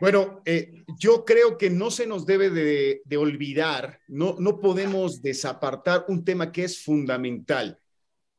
Bueno, 0.00 0.42
eh, 0.44 0.84
yo 0.96 1.24
creo 1.24 1.58
que 1.58 1.70
no 1.70 1.90
se 1.90 2.06
nos 2.06 2.24
debe 2.24 2.50
de, 2.50 3.02
de, 3.04 3.16
olvidar, 3.16 4.00
no, 4.06 4.36
no 4.38 4.60
podemos 4.60 5.22
desapartar 5.22 6.04
un 6.06 6.24
tema 6.24 6.52
que 6.52 6.64
es 6.64 6.84
fundamental. 6.84 7.80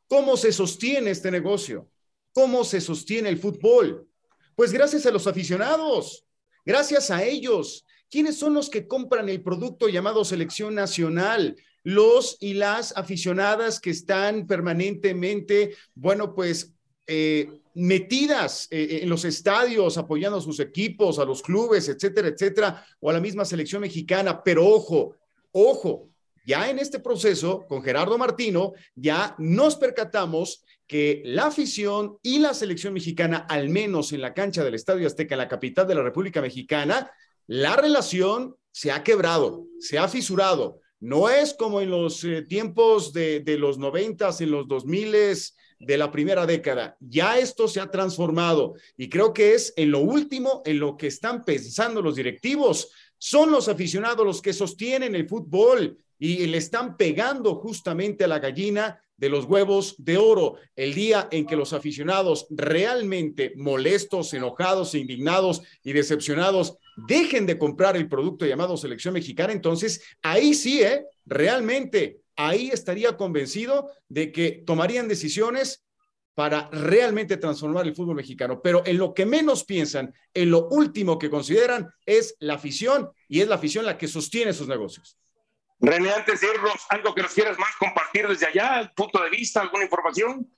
¿Cómo 0.07 0.37
se 0.37 0.53
sostiene 0.53 1.11
este 1.11 1.31
negocio? 1.31 1.91
¿Cómo 2.31 2.63
se 2.63 2.79
sostiene 2.79 3.27
el 3.27 3.37
fútbol? 3.37 4.07
Pues 4.55 4.71
gracias 4.71 5.05
a 5.05 5.11
los 5.11 5.27
aficionados, 5.27 6.25
gracias 6.65 7.11
a 7.11 7.23
ellos. 7.23 7.85
¿Quiénes 8.09 8.37
son 8.37 8.53
los 8.53 8.69
que 8.69 8.87
compran 8.87 9.29
el 9.29 9.41
producto 9.41 9.87
llamado 9.87 10.25
selección 10.25 10.75
nacional? 10.75 11.55
los 11.83 12.37
y 12.39 12.53
las 12.55 12.95
aficionadas 12.95 13.79
que 13.79 13.89
están 13.89 14.47
permanentemente, 14.47 15.75
bueno, 15.95 16.35
pues 16.35 16.73
eh, 17.07 17.61
metidas 17.73 18.67
eh, 18.69 18.99
en 19.01 19.09
los 19.09 19.25
estadios, 19.25 19.97
apoyando 19.97 20.37
a 20.37 20.41
sus 20.41 20.59
equipos, 20.59 21.17
a 21.17 21.25
los 21.25 21.41
clubes, 21.41 21.89
etcétera, 21.89 22.27
etcétera, 22.27 22.85
o 22.99 23.09
a 23.09 23.13
la 23.13 23.21
misma 23.21 23.45
selección 23.45 23.81
mexicana. 23.81 24.43
Pero 24.43 24.67
ojo, 24.67 25.15
ojo, 25.51 26.09
ya 26.45 26.69
en 26.69 26.79
este 26.79 26.99
proceso, 26.99 27.65
con 27.67 27.81
Gerardo 27.81 28.17
Martino, 28.17 28.73
ya 28.95 29.35
nos 29.37 29.75
percatamos 29.75 30.63
que 30.87 31.21
la 31.23 31.45
afición 31.45 32.17
y 32.23 32.39
la 32.39 32.53
selección 32.53 32.93
mexicana, 32.93 33.45
al 33.49 33.69
menos 33.69 34.11
en 34.11 34.21
la 34.21 34.33
cancha 34.33 34.63
del 34.63 34.73
Estadio 34.73 35.07
Azteca, 35.07 35.35
en 35.35 35.39
la 35.39 35.47
capital 35.47 35.87
de 35.87 35.95
la 35.95 36.03
República 36.03 36.41
Mexicana, 36.41 37.11
la 37.49 37.75
relación 37.75 38.55
se 38.71 38.91
ha 38.91 39.03
quebrado, 39.03 39.65
se 39.79 39.97
ha 39.97 40.07
fisurado. 40.07 40.81
No 40.99 41.29
es 41.29 41.55
como 41.55 41.81
en 41.81 41.89
los 41.89 42.23
eh, 42.23 42.43
tiempos 42.43 43.11
de, 43.11 43.43
los 43.57 43.79
noventas, 43.79 44.39
en 44.41 44.51
los 44.51 44.67
dos 44.67 44.85
miles 44.85 45.57
de 45.79 45.97
la 45.97 46.11
primera 46.11 46.45
década. 46.45 46.95
Ya 46.99 47.39
esto 47.39 47.67
se 47.67 47.79
ha 47.79 47.89
transformado 47.89 48.75
y 48.97 49.09
creo 49.09 49.33
que 49.33 49.55
es 49.55 49.73
en 49.77 49.89
lo 49.89 49.97
último, 49.97 50.61
en 50.63 50.77
lo 50.77 50.95
que 50.95 51.07
están 51.07 51.43
pensando 51.43 52.03
los 52.03 52.17
directivos. 52.17 52.91
Son 53.17 53.49
los 53.49 53.67
aficionados 53.67 54.23
los 54.23 54.43
que 54.43 54.53
sostienen 54.53 55.15
el 55.15 55.27
fútbol 55.27 55.97
y 56.19 56.45
le 56.45 56.57
están 56.59 56.97
pegando 56.97 57.55
justamente 57.55 58.25
a 58.25 58.27
la 58.27 58.37
gallina 58.37 59.01
de 59.19 59.29
los 59.29 59.45
huevos 59.45 59.95
de 59.97 60.17
oro, 60.17 60.55
el 60.75 60.93
día 60.93 61.27
en 61.31 61.45
que 61.45 61.57
los 61.57 61.73
aficionados 61.73 62.47
realmente 62.51 63.53
molestos, 63.57 64.33
enojados, 64.33 64.95
indignados 64.95 65.61
y 65.83 65.91
decepcionados 65.91 66.77
dejen 67.07 67.45
de 67.45 67.57
comprar 67.57 67.95
el 67.97 68.07
producto 68.07 68.45
llamado 68.45 68.77
selección 68.77 69.13
mexicana, 69.13 69.53
entonces 69.53 70.03
ahí 70.21 70.53
sí, 70.53 70.81
¿eh? 70.81 71.05
realmente, 71.25 72.21
ahí 72.35 72.69
estaría 72.69 73.17
convencido 73.17 73.91
de 74.07 74.31
que 74.31 74.63
tomarían 74.65 75.07
decisiones 75.07 75.85
para 76.39 76.69
realmente 76.71 77.35
transformar 77.35 77.85
el 77.85 77.93
fútbol 77.93 78.15
mexicano. 78.15 78.61
Pero 78.61 78.81
en 78.85 78.97
lo 78.97 79.13
que 79.13 79.25
menos 79.25 79.65
piensan, 79.65 80.13
en 80.33 80.49
lo 80.49 80.69
último 80.69 81.19
que 81.19 81.29
consideran, 81.29 81.89
es 82.05 82.35
la 82.39 82.53
afición 82.53 83.11
y 83.27 83.41
es 83.41 83.49
la 83.49 83.55
afición 83.55 83.85
la 83.85 83.97
que 83.97 84.07
sostiene 84.07 84.53
sus 84.53 84.69
negocios. 84.69 85.17
René, 85.81 86.11
antes 86.11 86.39
de 86.39 86.47
irnos, 86.47 86.75
algo 86.89 87.13
que 87.13 87.23
nos 87.23 87.33
quieras 87.33 87.57
más 87.59 87.75
compartir 87.77 88.25
desde 88.27 88.47
allá, 88.47 88.89
punto 88.95 89.21
de 89.21 89.29
vista, 89.29 89.59
alguna 89.59 89.83
información. 89.83 90.49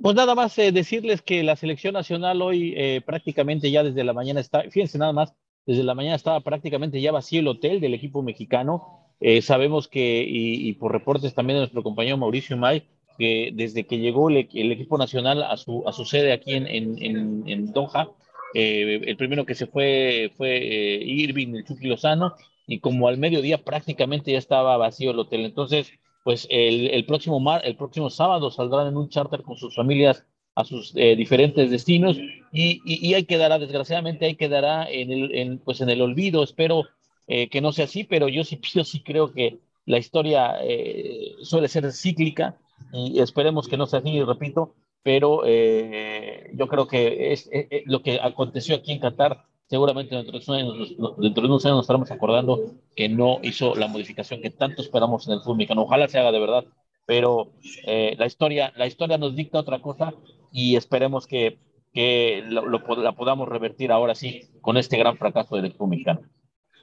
Pues 0.00 0.16
nada 0.16 0.34
más 0.34 0.56
eh, 0.58 0.72
decirles 0.72 1.22
que 1.22 1.42
la 1.42 1.56
selección 1.56 1.94
nacional 1.94 2.42
hoy 2.42 2.74
eh, 2.74 3.02
prácticamente 3.04 3.70
ya 3.70 3.82
desde 3.82 4.04
la 4.04 4.12
mañana 4.12 4.40
está, 4.40 4.62
fíjense 4.70 4.96
nada 4.96 5.12
más, 5.12 5.34
desde 5.66 5.84
la 5.84 5.94
mañana 5.94 6.16
estaba 6.16 6.40
prácticamente 6.40 7.00
ya 7.00 7.12
vacío 7.12 7.40
el 7.40 7.48
hotel 7.48 7.80
del 7.80 7.94
equipo 7.94 8.22
mexicano. 8.22 9.00
Eh, 9.20 9.42
sabemos 9.42 9.88
que, 9.88 10.24
y, 10.26 10.72
por 10.74 10.92
reportes 10.92 11.34
también 11.34 11.56
de 11.56 11.60
nuestro 11.60 11.82
compañero 11.82 12.16
Mauricio 12.16 12.56
May, 12.56 12.82
que 13.16 13.50
desde 13.54 13.86
que 13.86 13.98
llegó 13.98 14.28
el, 14.28 14.48
el, 14.52 14.72
equipo 14.72 14.98
nacional 14.98 15.42
a 15.42 15.56
su, 15.56 15.86
a 15.86 15.92
su 15.92 16.04
sede 16.04 16.32
aquí 16.32 16.52
en, 16.52 16.66
en, 16.66 17.48
en 17.48 17.72
Doha, 17.72 18.10
eh, 18.54 19.00
el 19.04 19.16
primero 19.16 19.44
que 19.46 19.54
se 19.54 19.66
fue 19.66 20.30
fue 20.36 20.56
eh, 20.56 21.02
Irving, 21.04 21.54
el 21.54 21.64
Chucky 21.64 21.86
Lozano, 21.86 22.34
y 22.66 22.80
como 22.80 23.08
al 23.08 23.18
mediodía 23.18 23.62
prácticamente 23.64 24.32
ya 24.32 24.38
estaba 24.38 24.76
vacío 24.76 25.10
el 25.10 25.18
hotel. 25.18 25.44
Entonces, 25.44 25.90
pues 26.24 26.46
el, 26.50 26.88
el 26.90 27.04
próximo, 27.06 27.40
mar, 27.40 27.62
el 27.64 27.76
próximo 27.76 28.10
sábado 28.10 28.50
saldrán 28.50 28.88
en 28.88 28.96
un 28.96 29.08
charter 29.08 29.42
con 29.42 29.56
sus 29.56 29.74
familias 29.74 30.24
a 30.54 30.64
sus 30.64 30.92
eh, 30.94 31.16
diferentes 31.16 31.70
destinos 31.70 32.16
y, 32.52 32.80
y, 32.84 33.08
y, 33.08 33.14
ahí 33.14 33.24
quedará, 33.24 33.58
desgraciadamente, 33.58 34.26
ahí 34.26 34.36
quedará 34.36 34.88
en 34.88 35.10
el, 35.10 35.34
en, 35.34 35.58
pues 35.58 35.80
en 35.80 35.90
el 35.90 36.00
olvido. 36.00 36.44
Espero 36.44 36.84
eh, 37.26 37.48
que 37.48 37.60
no 37.60 37.72
sea 37.72 37.86
así, 37.86 38.04
pero 38.04 38.28
yo 38.28 38.44
sí, 38.44 38.60
yo 38.74 38.84
sí 38.84 39.00
creo 39.00 39.32
que 39.32 39.58
la 39.86 39.98
historia 39.98 40.56
eh, 40.62 41.32
suele 41.42 41.68
ser 41.68 41.90
cíclica 41.92 42.56
y 42.92 43.20
esperemos 43.20 43.66
que 43.68 43.76
no 43.76 43.86
sea 43.86 43.98
así, 43.98 44.22
repito, 44.22 44.74
pero 45.02 45.42
eh, 45.44 46.50
yo 46.54 46.68
creo 46.68 46.86
que 46.86 47.32
es, 47.32 47.48
es, 47.52 47.66
es, 47.70 47.82
lo 47.86 48.02
que 48.02 48.20
aconteció 48.22 48.76
aquí 48.76 48.92
en 48.92 49.00
Qatar, 49.00 49.44
seguramente 49.68 50.14
dentro 50.14 50.38
de, 50.38 50.64
unos, 50.64 51.18
dentro 51.18 51.42
de 51.42 51.48
unos 51.48 51.64
años 51.64 51.76
nos 51.76 51.84
estaremos 51.84 52.10
acordando 52.10 52.60
que 52.94 53.08
no 53.08 53.40
hizo 53.42 53.74
la 53.74 53.88
modificación 53.88 54.40
que 54.40 54.50
tanto 54.50 54.80
esperamos 54.80 55.26
en 55.26 55.34
el 55.34 55.40
fútbol 55.40 55.58
mexicano. 55.58 55.82
Ojalá 55.82 56.08
se 56.08 56.18
haga 56.18 56.32
de 56.32 56.38
verdad, 56.38 56.64
pero 57.04 57.50
eh, 57.86 58.14
la, 58.18 58.26
historia, 58.26 58.72
la 58.76 58.86
historia 58.86 59.18
nos 59.18 59.34
dicta 59.34 59.58
otra 59.58 59.80
cosa 59.80 60.14
y 60.56 60.76
esperemos 60.76 61.26
que, 61.26 61.58
que 61.92 62.44
lo, 62.46 62.64
lo, 62.64 62.78
la 63.02 63.10
podamos 63.12 63.48
revertir 63.48 63.90
ahora 63.90 64.14
sí 64.14 64.48
con 64.60 64.76
este 64.76 64.96
gran 64.96 65.18
fracaso 65.18 65.56
del 65.56 65.64
equipo 65.64 65.88
mexicano. 65.88 66.20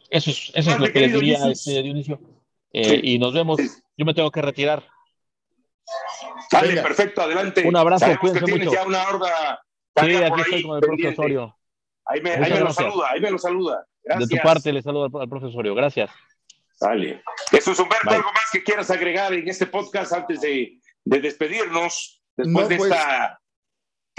Eso 0.10 0.30
es, 0.30 0.52
eso 0.54 0.72
es 0.72 0.78
lo 0.80 0.92
que 0.92 1.00
les 1.00 1.14
diría 1.14 1.50
este 1.50 1.82
Dionisio. 1.82 2.20
Eh. 2.74 3.00
Y 3.02 3.18
nos 3.18 3.34
vemos. 3.34 3.58
Yo 3.96 4.06
me 4.06 4.14
tengo 4.14 4.30
que 4.30 4.42
retirar. 4.42 4.84
Dale, 6.52 6.68
Venga. 6.68 6.84
perfecto, 6.84 7.22
adelante. 7.22 7.66
Un 7.66 7.78
abrazo, 7.78 8.00
Sabemos 8.02 8.20
cuídense 8.20 8.40
que 8.42 8.46
tienes 8.52 8.68
mucho. 8.68 8.78
ya 8.78 8.86
una 8.86 9.08
horda. 9.08 9.62
Sí, 9.96 10.16
aquí 10.16 10.42
estoy 10.42 10.64
con 10.64 10.76
el 10.76 10.82
profesorio. 10.82 11.58
Ahí 12.06 12.20
me, 12.22 12.32
ahí 12.32 12.52
me 12.52 12.60
lo 12.60 12.74
saluda, 12.74 13.12
ahí 13.12 13.22
me 13.22 13.32
lo 13.32 13.38
saluda. 13.38 13.86
Gracias. 14.04 14.30
De 14.30 14.36
tu 14.36 14.44
parte 14.44 14.74
le 14.74 14.82
saludo 14.82 15.06
al, 15.06 15.22
al 15.22 15.30
profesorio. 15.30 15.74
Gracias. 15.76 16.12
Dale. 16.82 17.24
Jesús 17.52 17.80
Humberto, 17.80 18.10
Bye. 18.10 18.16
¿algo 18.18 18.34
más 18.34 18.50
que 18.52 18.64
quieras 18.64 18.92
agregar 18.92 19.34
en 19.34 19.48
este 19.48 19.66
podcast 19.66 20.12
antes 20.12 20.42
de, 20.42 20.78
de 21.06 21.22
despedirnos? 21.22 22.22
Después 22.36 22.64
no, 22.64 22.68
de 22.68 22.76
pues... 22.78 22.92
esta 22.92 23.41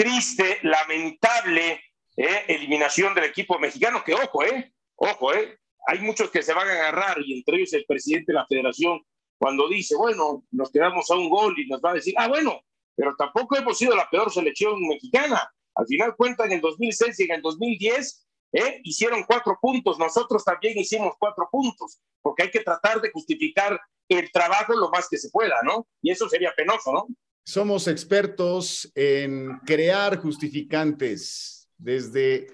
triste, 0.03 0.59
lamentable 0.63 1.81
eh, 2.17 2.45
eliminación 2.49 3.15
del 3.15 3.25
equipo 3.25 3.57
mexicano, 3.61 4.03
que 4.05 4.15
ojo, 4.15 4.43
eh, 4.43 4.73
ojo, 4.97 5.33
eh, 5.33 5.61
hay 5.87 6.01
muchos 6.01 6.29
que 6.29 6.43
se 6.43 6.53
van 6.53 6.69
a 6.69 6.73
agarrar 6.73 7.19
y 7.25 7.39
entre 7.39 7.59
ellos 7.59 7.73
el 7.75 7.85
presidente 7.85 8.33
de 8.33 8.39
la 8.39 8.47
federación 8.47 9.01
cuando 9.39 9.69
dice, 9.69 9.95
bueno, 9.95 10.45
nos 10.51 10.73
quedamos 10.73 11.09
a 11.09 11.15
un 11.15 11.31
gol 11.31 11.55
y 11.57 11.69
nos 11.69 11.81
va 11.81 11.93
a 11.93 11.95
decir, 11.95 12.15
ah, 12.17 12.27
bueno, 12.27 12.63
pero 12.97 13.15
tampoco 13.17 13.57
hemos 13.57 13.79
sido 13.79 13.95
la 13.95 14.09
peor 14.11 14.33
selección 14.33 14.81
mexicana. 14.89 15.53
Al 15.77 15.87
final 15.87 16.17
cuenta 16.17 16.47
en 16.47 16.53
el 16.53 16.61
2006 16.61 17.21
y 17.21 17.23
en 17.23 17.33
el 17.33 17.43
2010 17.43 18.27
¿eh? 18.55 18.81
hicieron 18.83 19.23
cuatro 19.23 19.57
puntos, 19.61 20.01
nosotros 20.01 20.45
también 20.45 20.79
hicimos 20.79 21.15
cuatro 21.17 21.49
puntos, 21.51 22.01
porque 22.21 22.43
hay 22.45 22.51
que 22.51 22.61
tratar 22.61 23.01
de 23.01 23.13
justificar 23.13 23.81
el 24.09 24.33
trabajo 24.33 24.75
lo 24.75 24.91
más 24.91 25.09
que 25.09 25.17
se 25.17 25.31
pueda, 25.31 25.63
¿no? 25.63 25.87
Y 26.03 26.11
eso 26.11 26.29
sería 26.29 26.53
penoso, 26.57 26.93
¿no? 26.93 27.07
Somos 27.45 27.89
expertos 27.89 28.91
en 28.95 29.59
crear 29.67 30.19
justificantes 30.19 31.69
desde, 31.77 32.47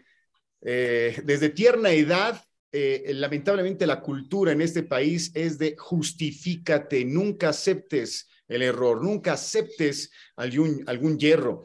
eh, 0.62 1.20
desde 1.24 1.50
tierna 1.50 1.90
edad 1.90 2.42
eh, 2.70 3.12
lamentablemente 3.14 3.86
la 3.86 4.02
cultura 4.02 4.52
en 4.52 4.60
este 4.60 4.82
país 4.82 5.32
es 5.34 5.56
de 5.56 5.74
justifícate, 5.78 7.04
nunca 7.04 7.48
aceptes 7.48 8.28
el 8.46 8.62
error, 8.62 9.02
nunca 9.02 9.32
aceptes 9.32 10.10
algún, 10.36 10.84
algún 10.86 11.18
hierro. 11.18 11.64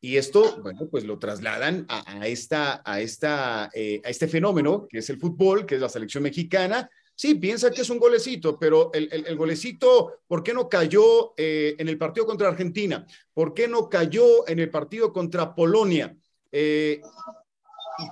Y 0.00 0.16
esto, 0.16 0.60
bueno, 0.62 0.88
pues 0.90 1.04
lo 1.04 1.18
trasladan 1.18 1.86
a, 1.88 2.28
esta, 2.28 2.82
a, 2.84 3.00
esta, 3.00 3.70
eh, 3.74 4.00
a 4.04 4.10
este 4.10 4.28
fenómeno 4.28 4.86
que 4.88 4.98
es 4.98 5.10
el 5.10 5.18
fútbol, 5.18 5.66
que 5.66 5.76
es 5.76 5.80
la 5.80 5.88
selección 5.88 6.22
mexicana. 6.22 6.88
Sí, 7.16 7.36
piensa 7.36 7.70
que 7.70 7.82
es 7.82 7.90
un 7.90 7.98
golecito, 7.98 8.58
pero 8.58 8.92
el, 8.92 9.08
el, 9.12 9.36
golecito, 9.36 10.22
¿por 10.26 10.42
qué 10.42 10.52
no 10.52 10.68
cayó 10.68 11.32
eh, 11.36 11.76
en 11.78 11.88
el 11.88 11.96
partido 11.96 12.26
contra 12.26 12.48
Argentina? 12.48 13.06
¿Por 13.32 13.54
qué 13.54 13.68
no 13.68 13.88
cayó 13.88 14.48
en 14.48 14.58
el 14.58 14.68
partido 14.68 15.12
contra 15.12 15.54
Polonia? 15.54 16.16
Eh, 16.50 17.00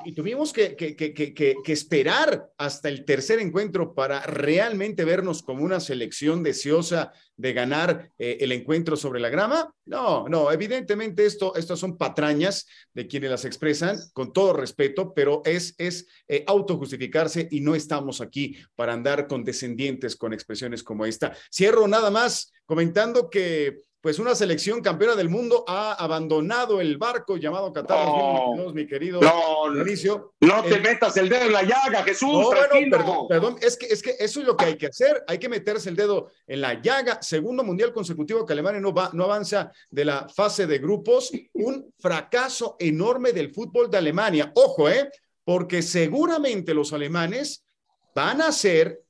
y, 0.05 0.13
tuvimos 0.13 0.53
que, 0.53 0.77
que, 0.77 0.95
que, 0.95 1.15
que, 1.15 1.73
esperar 1.73 2.49
hasta 2.57 2.89
el 2.89 3.05
tercer 3.05 3.39
encuentro 3.41 3.95
para 3.95 4.21
realmente 4.21 5.05
vernos 5.05 5.43
como 5.43 5.65
una 5.65 5.81
selección 5.81 6.43
deseosa 6.43 7.13
de 7.37 7.53
ganar 7.53 8.11
eh, 8.19 8.39
el 8.41 8.53
encuentro 8.53 8.97
sobre 8.97 9.21
la 9.21 9.29
grama. 9.29 9.75
No, 9.85 10.29
no, 10.29 10.53
evidentemente 10.53 11.27
esto, 11.27 11.55
estas 11.57 11.79
son 11.79 11.97
patrañas 11.97 12.67
de 12.95 13.07
quienes 13.07 13.31
las 13.31 13.45
expresan 13.45 13.99
con 14.13 14.33
todo 14.33 14.53
respeto, 14.53 15.13
pero 15.15 15.43
es, 15.45 15.75
es 15.79 16.07
eh, 16.29 16.45
autojustificarse 16.47 17.49
y 17.51 17.61
no 17.61 17.75
estamos 17.75 18.21
aquí 18.21 18.57
para 18.77 18.93
andar 18.93 19.27
condescendientes 19.27 20.17
con 20.17 20.33
expresiones 20.33 20.83
como 20.83 21.07
esta. 21.07 21.37
Cierro 21.53 21.89
nada 21.89 22.11
más 22.11 22.53
comentando 22.67 23.29
que 23.29 23.81
pues 24.03 24.19
una 24.19 24.35
selección 24.35 24.83
campeona 24.83 25.15
del 25.15 25.29
mundo 25.29 25.65
ha 25.69 25.93
abandonado 25.93 26.81
el 26.81 26.99
barco 26.99 27.37
llamado 27.37 27.73
Qatar 27.73 28.05
no, 28.05 28.55
2022, 28.57 28.75
mi 28.75 28.87
querido 28.89 29.21
no, 29.21 29.81
Inicio. 29.81 30.35
No 30.41 30.61
te 30.65 30.75
eh, 30.75 30.81
metas 30.81 31.17
el 31.17 31.29
dedo 31.29 31.47
en 31.47 31.53
la 31.53 31.63
llaga, 31.63 32.03
Jesús. 32.03 32.33
No, 32.33 32.47
bueno, 32.47 32.75
perdón, 32.91 33.29
perdón, 33.29 33.57
es 33.63 33.77
que, 33.77 33.87
es 33.87 34.03
que 34.03 34.17
eso 34.19 34.41
es 34.41 34.47
lo 34.47 34.57
que 34.57 34.65
hay 34.65 34.77
que 34.77 34.89
hacer, 34.89 35.23
hay 35.29 35.39
que 35.39 35.49
meterse 35.49 35.89
el 35.89 35.95
dedo 35.95 36.33
en 36.49 36.61
la 36.61 36.83
llaga. 36.83 37.23
Segundo 37.23 37.63
mundial 37.63 37.93
consecutivo 37.93 38.45
que 38.45 38.55
Alemania 38.55 38.81
no, 38.81 38.93
va, 38.93 39.11
no 39.13 39.23
avanza 39.23 39.71
de 39.89 40.05
la 40.05 40.29
fase 40.29 40.67
de 40.67 40.79
grupos, 40.79 41.31
un 41.53 41.95
fracaso 41.97 42.75
enorme 42.81 43.33
del 43.33 43.55
fútbol 43.55 43.89
de 43.89 43.99
Alemania. 43.99 44.51
Ojo, 44.57 44.91
¿eh? 44.91 45.11
Porque 45.45 45.81
seguramente 45.81 46.75
los 46.75 46.93
alemanes 46.93 47.65
van 48.17 48.43
a 48.43 48.49
hacer 48.49 49.01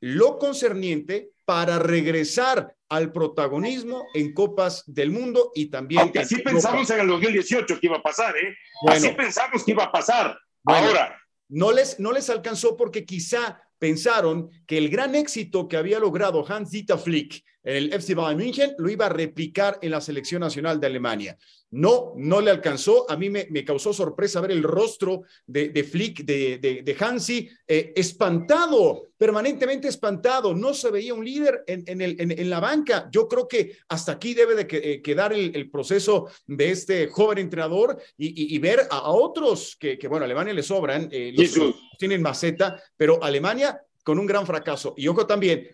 lo 0.00 0.38
concerniente 0.38 1.30
para 1.50 1.80
regresar 1.80 2.76
al 2.88 3.10
protagonismo 3.10 4.06
en 4.14 4.32
Copas 4.32 4.84
del 4.86 5.10
Mundo 5.10 5.50
y 5.52 5.66
también. 5.66 6.02
Aunque 6.02 6.20
así 6.20 6.36
pensamos 6.42 6.88
en 6.90 7.00
el 7.00 7.08
2018 7.08 7.80
que 7.80 7.86
iba 7.88 7.96
a 7.96 8.02
pasar, 8.02 8.36
¿eh? 8.36 8.56
Bueno, 8.82 8.98
así 8.98 9.16
pensamos 9.16 9.64
que 9.64 9.72
iba 9.72 9.82
a 9.82 9.90
pasar. 9.90 10.38
Bueno, 10.62 10.86
Ahora. 10.86 11.20
No 11.48 11.72
les, 11.72 11.98
no 11.98 12.12
les 12.12 12.30
alcanzó 12.30 12.76
porque 12.76 13.04
quizá 13.04 13.60
pensaron 13.80 14.48
que 14.68 14.78
el 14.78 14.90
gran 14.90 15.16
éxito 15.16 15.66
que 15.66 15.76
había 15.76 15.98
logrado 15.98 16.46
Hans 16.48 16.70
Dieter 16.70 16.98
Flick 16.98 17.42
el 17.62 17.92
FC 17.92 18.14
Bayern 18.14 18.38
München 18.38 18.74
lo 18.78 18.88
iba 18.88 19.06
a 19.06 19.10
replicar 19.10 19.78
en 19.82 19.90
la 19.90 20.00
selección 20.00 20.40
nacional 20.40 20.80
de 20.80 20.86
Alemania. 20.86 21.36
No, 21.72 22.14
no 22.16 22.40
le 22.40 22.50
alcanzó. 22.50 23.08
A 23.08 23.16
mí 23.16 23.30
me, 23.30 23.46
me 23.50 23.64
causó 23.64 23.92
sorpresa 23.92 24.40
ver 24.40 24.50
el 24.50 24.62
rostro 24.62 25.22
de, 25.46 25.68
de 25.68 25.84
Flick, 25.84 26.24
de, 26.24 26.58
de, 26.58 26.82
de 26.82 26.96
Hansi, 26.98 27.48
eh, 27.66 27.92
espantado, 27.94 29.10
permanentemente 29.16 29.86
espantado. 29.86 30.54
No 30.54 30.74
se 30.74 30.90
veía 30.90 31.14
un 31.14 31.24
líder 31.24 31.62
en, 31.66 31.84
en, 31.86 32.00
el, 32.00 32.20
en, 32.20 32.32
en 32.32 32.50
la 32.50 32.58
banca. 32.58 33.08
Yo 33.12 33.28
creo 33.28 33.46
que 33.46 33.76
hasta 33.88 34.12
aquí 34.12 34.34
debe 34.34 34.56
de 34.56 34.66
que, 34.66 34.78
eh, 34.78 35.02
quedar 35.02 35.32
el, 35.32 35.54
el, 35.54 35.70
proceso 35.70 36.28
de 36.46 36.70
este 36.70 37.06
joven 37.06 37.38
entrenador 37.38 38.00
y, 38.16 38.28
y, 38.28 38.56
y 38.56 38.58
ver 38.58 38.80
a, 38.90 38.98
a, 38.98 39.10
otros 39.10 39.76
que, 39.78 39.96
que, 39.96 40.08
bueno, 40.08 40.24
a 40.24 40.26
Alemania 40.26 40.54
le 40.54 40.64
sobran, 40.64 41.08
eh, 41.12 41.32
los, 41.36 41.56
los 41.56 41.74
tienen 41.98 42.22
maceta, 42.22 42.82
pero 42.96 43.22
Alemania 43.22 43.80
con 44.02 44.18
un 44.18 44.26
gran 44.26 44.46
fracaso. 44.46 44.94
Y 44.96 45.06
ojo 45.08 45.26
también, 45.26 45.68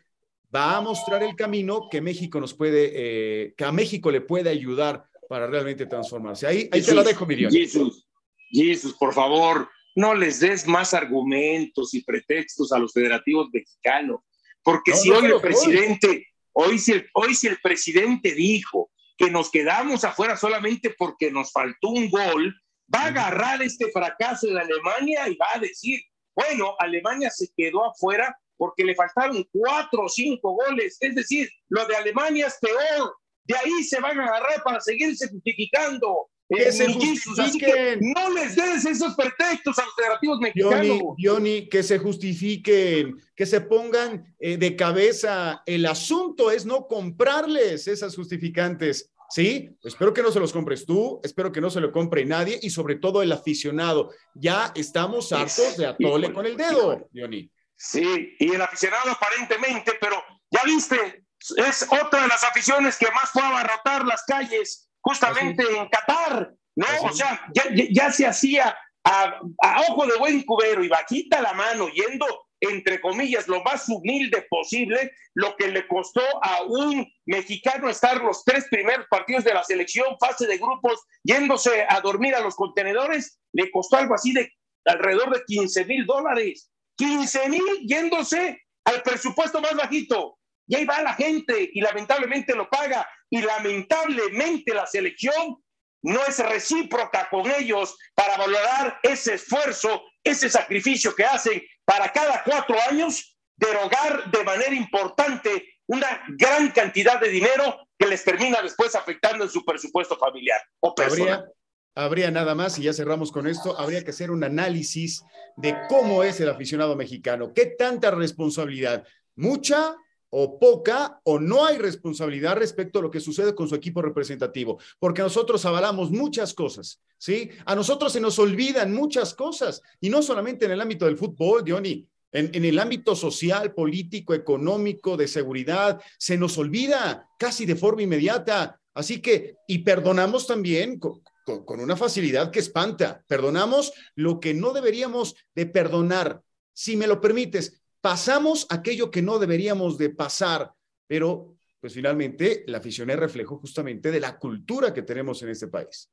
va 0.54 0.76
a 0.76 0.80
mostrar 0.80 1.22
el 1.22 1.34
camino 1.34 1.88
que 1.90 2.00
México 2.00 2.40
nos 2.40 2.54
puede, 2.54 2.92
eh, 2.94 3.54
que 3.56 3.64
a 3.64 3.72
México 3.72 4.10
le 4.10 4.20
puede 4.20 4.50
ayudar 4.50 5.04
para 5.28 5.46
realmente 5.46 5.86
transformarse. 5.86 6.46
Ahí, 6.46 6.68
ahí 6.72 6.80
Jesús, 6.80 6.88
te 6.88 6.94
la 6.94 7.02
dejo, 7.02 7.26
Miriam. 7.26 7.52
Jesús, 7.52 8.06
Jesús, 8.50 8.94
por 8.94 9.12
favor, 9.12 9.68
no 9.94 10.14
les 10.14 10.40
des 10.40 10.66
más 10.66 10.94
argumentos 10.94 11.94
y 11.94 12.02
pretextos 12.02 12.72
a 12.72 12.78
los 12.78 12.92
federativos 12.92 13.48
mexicanos, 13.52 14.20
porque 14.62 14.92
no, 14.92 14.96
si 14.96 15.08
no 15.08 15.18
hoy 15.18 15.26
el 15.26 15.40
presidente, 15.40 16.26
Hoy 16.58 16.78
si, 16.78 16.92
el, 16.92 17.06
hoy 17.12 17.34
si 17.34 17.48
el 17.48 17.58
presidente 17.60 18.32
dijo 18.32 18.90
que 19.18 19.30
nos 19.30 19.50
quedamos 19.50 20.04
afuera 20.04 20.38
solamente 20.38 20.94
porque 20.96 21.30
nos 21.30 21.52
faltó 21.52 21.90
un 21.90 22.08
gol, 22.08 22.58
va 22.92 23.02
a 23.02 23.06
agarrar 23.08 23.60
este 23.60 23.90
fracaso 23.92 24.46
de 24.46 24.58
Alemania 24.58 25.28
y 25.28 25.36
va 25.36 25.48
a 25.54 25.58
decir, 25.58 26.00
bueno, 26.34 26.74
Alemania 26.78 27.28
se 27.30 27.48
quedó 27.54 27.84
afuera 27.84 28.34
porque 28.56 28.84
le 28.84 28.94
faltaron 28.94 29.46
cuatro 29.52 30.04
o 30.04 30.08
cinco 30.08 30.52
goles. 30.52 30.96
Es 31.00 31.14
decir, 31.14 31.48
lo 31.68 31.86
de 31.86 31.96
Alemania 31.96 32.46
es 32.46 32.58
peor. 32.60 33.14
De 33.44 33.54
ahí 33.56 33.84
se 33.84 34.00
van 34.00 34.18
a 34.18 34.26
agarrar 34.26 34.62
para 34.64 34.80
seguirse 34.80 35.28
justificando. 35.28 36.28
Que 36.48 36.70
se 36.70 36.92
justifiquen. 36.92 38.00
no 38.14 38.30
les 38.32 38.54
des 38.54 38.84
esos 38.84 39.16
pretextos 39.16 39.76
a 39.80 39.84
los 39.84 39.94
federativos 39.96 40.38
mexicanos. 40.38 41.00
Johnny, 41.18 41.68
que 41.68 41.82
se 41.82 41.98
justifiquen, 41.98 43.20
que 43.34 43.46
se 43.46 43.60
pongan 43.62 44.32
eh, 44.38 44.56
de 44.56 44.76
cabeza. 44.76 45.62
El 45.66 45.86
asunto 45.86 46.52
es 46.52 46.64
no 46.64 46.86
comprarles 46.86 47.88
esas 47.88 48.14
justificantes. 48.14 49.10
Sí, 49.28 49.76
espero 49.82 50.14
que 50.14 50.22
no 50.22 50.30
se 50.30 50.38
los 50.38 50.52
compres 50.52 50.86
tú, 50.86 51.20
espero 51.24 51.50
que 51.50 51.60
no 51.60 51.68
se 51.68 51.80
lo 51.80 51.90
compre 51.90 52.24
nadie 52.24 52.60
y 52.62 52.70
sobre 52.70 52.94
todo 52.94 53.22
el 53.22 53.32
aficionado. 53.32 54.10
Ya 54.34 54.72
estamos 54.76 55.32
hartos 55.32 55.76
de 55.76 55.86
atole 55.86 56.32
con 56.32 56.46
el 56.46 56.56
dedo, 56.56 57.08
Johnny. 57.12 57.50
Sí, 57.76 58.34
y 58.38 58.54
el 58.54 58.62
aficionado 58.62 59.10
aparentemente, 59.10 59.92
pero 60.00 60.22
ya 60.50 60.62
viste, 60.64 61.24
es 61.56 61.82
otra 61.82 62.22
de 62.22 62.28
las 62.28 62.42
aficiones 62.42 62.96
que 62.96 63.10
más 63.10 63.30
fue 63.30 63.42
a 63.42 63.48
abarrotar 63.48 64.04
las 64.04 64.24
calles 64.24 64.88
justamente 65.00 65.62
en 65.62 65.88
Qatar, 65.88 66.52
¿no? 66.74 66.86
O 67.02 67.12
sea, 67.12 67.46
ya, 67.52 68.10
se 68.10 68.26
hacía 68.26 68.76
a, 69.04 69.40
ojo 69.88 70.06
de 70.06 70.18
buen 70.18 70.42
cubero 70.42 70.82
y 70.82 70.88
bajita 70.88 71.40
la 71.40 71.52
mano, 71.52 71.88
yendo 71.88 72.26
entre 72.60 73.00
comillas, 73.00 73.48
lo 73.48 73.62
más 73.62 73.88
humilde 73.88 74.46
posible, 74.48 75.12
lo 75.34 75.54
que 75.56 75.68
le 75.68 75.86
costó 75.86 76.22
a 76.42 76.62
un 76.62 77.06
mexicano 77.26 77.90
estar 77.90 78.22
los 78.22 78.44
tres 78.44 78.66
primeros 78.70 79.06
partidos 79.10 79.44
de 79.44 79.54
la 79.54 79.62
selección, 79.62 80.16
fase 80.18 80.46
de 80.46 80.56
grupos, 80.56 81.04
yéndose 81.22 81.86
a 81.88 82.00
dormir 82.00 82.34
a 82.34 82.40
los 82.40 82.56
contenedores, 82.56 83.38
le 83.52 83.70
costó 83.70 83.96
algo 83.96 84.14
así 84.14 84.32
de 84.32 84.50
alrededor 84.86 85.34
de 85.34 85.44
15 85.44 85.84
mil 85.84 86.06
dólares. 86.06 86.70
15 86.96 87.48
mil 87.48 87.80
yéndose 87.86 88.62
al 88.84 89.02
presupuesto 89.02 89.60
más 89.60 89.74
bajito. 89.74 90.38
Y 90.68 90.76
ahí 90.76 90.84
va 90.84 91.02
la 91.02 91.14
gente 91.14 91.70
y 91.72 91.80
lamentablemente 91.80 92.54
lo 92.54 92.68
paga. 92.68 93.08
Y 93.30 93.40
lamentablemente 93.42 94.74
la 94.74 94.86
selección 94.86 95.62
no 96.02 96.24
es 96.24 96.38
recíproca 96.38 97.28
con 97.28 97.50
ellos 97.50 97.96
para 98.14 98.36
valorar 98.36 98.98
ese 99.02 99.34
esfuerzo, 99.34 100.04
ese 100.22 100.48
sacrificio 100.48 101.14
que 101.14 101.24
hacen 101.24 101.62
para 101.84 102.12
cada 102.12 102.42
cuatro 102.44 102.76
años 102.88 103.36
derogar 103.56 104.30
de 104.30 104.44
manera 104.44 104.74
importante 104.74 105.76
una 105.86 106.22
gran 106.28 106.70
cantidad 106.70 107.20
de 107.20 107.28
dinero 107.28 107.88
que 107.98 108.06
les 108.06 108.24
termina 108.24 108.60
después 108.60 108.94
afectando 108.94 109.44
en 109.44 109.50
su 109.50 109.64
presupuesto 109.64 110.16
familiar 110.18 110.60
o 110.80 110.94
personal. 110.94 111.34
Habría, 111.34 111.52
nada 111.96 112.54
más, 112.54 112.78
y 112.78 112.82
ya 112.82 112.92
cerramos 112.92 113.32
con 113.32 113.46
esto, 113.46 113.78
habría 113.78 114.04
que 114.04 114.10
hacer 114.10 114.30
un 114.30 114.44
análisis 114.44 115.24
de 115.56 115.74
cómo 115.88 116.22
es 116.22 116.40
el 116.40 116.50
aficionado 116.50 116.94
mexicano, 116.94 117.52
qué 117.54 117.66
tanta 117.66 118.10
responsabilidad, 118.10 119.04
mucha 119.34 119.96
o 120.28 120.58
poca 120.58 121.20
o 121.24 121.38
no 121.38 121.64
hay 121.64 121.78
responsabilidad 121.78 122.56
respecto 122.56 122.98
a 122.98 123.02
lo 123.02 123.10
que 123.10 123.20
sucede 123.20 123.54
con 123.54 123.68
su 123.68 123.74
equipo 123.74 124.02
representativo, 124.02 124.78
porque 124.98 125.22
nosotros 125.22 125.64
avalamos 125.64 126.10
muchas 126.10 126.52
cosas, 126.52 127.00
¿sí? 127.16 127.50
A 127.64 127.74
nosotros 127.74 128.12
se 128.12 128.20
nos 128.20 128.38
olvidan 128.38 128.92
muchas 128.92 129.34
cosas, 129.34 129.80
y 130.00 130.10
no 130.10 130.20
solamente 130.20 130.66
en 130.66 130.72
el 130.72 130.80
ámbito 130.80 131.06
del 131.06 131.16
fútbol, 131.16 131.64
Diony, 131.64 132.06
en, 132.32 132.50
en, 132.52 132.64
el 132.66 132.78
ámbito 132.78 133.16
social, 133.16 133.72
político, 133.72 134.34
económico, 134.34 135.16
de 135.16 135.28
seguridad, 135.28 135.98
se 136.18 136.36
nos 136.36 136.58
olvida 136.58 137.26
casi 137.38 137.64
de 137.64 137.76
forma 137.76 138.02
inmediata. 138.02 138.78
Así 138.92 139.22
que, 139.22 139.54
y 139.68 139.78
perdonamos 139.78 140.46
también 140.46 140.98
con, 141.46 141.80
una 141.80 141.96
facilidad 141.96 142.50
que 142.50 142.58
espanta, 142.58 143.24
perdonamos 143.28 143.92
lo 144.16 144.40
que 144.40 144.52
no 144.52 144.72
deberíamos 144.72 145.36
de 145.54 145.66
perdonar. 145.66 146.42
Si 146.72 146.96
me 146.96 147.06
lo 147.06 147.20
permites, 147.20 147.82
pasamos 148.00 148.66
aquello 148.68 149.10
que 149.10 149.22
no 149.22 149.38
deberíamos 149.38 149.96
de 149.96 150.10
pasar, 150.10 150.72
pero 151.06 151.56
pues 151.80 151.94
finalmente 151.94 152.64
la 152.66 152.78
afición 152.78 153.10
es 153.10 153.16
reflejo 153.16 153.58
justamente 153.58 154.10
de 154.10 154.20
la 154.20 154.38
cultura 154.38 154.92
que 154.92 155.02
tenemos 155.02 155.40
en 155.42 155.50
este 155.50 155.68
país. 155.68 156.10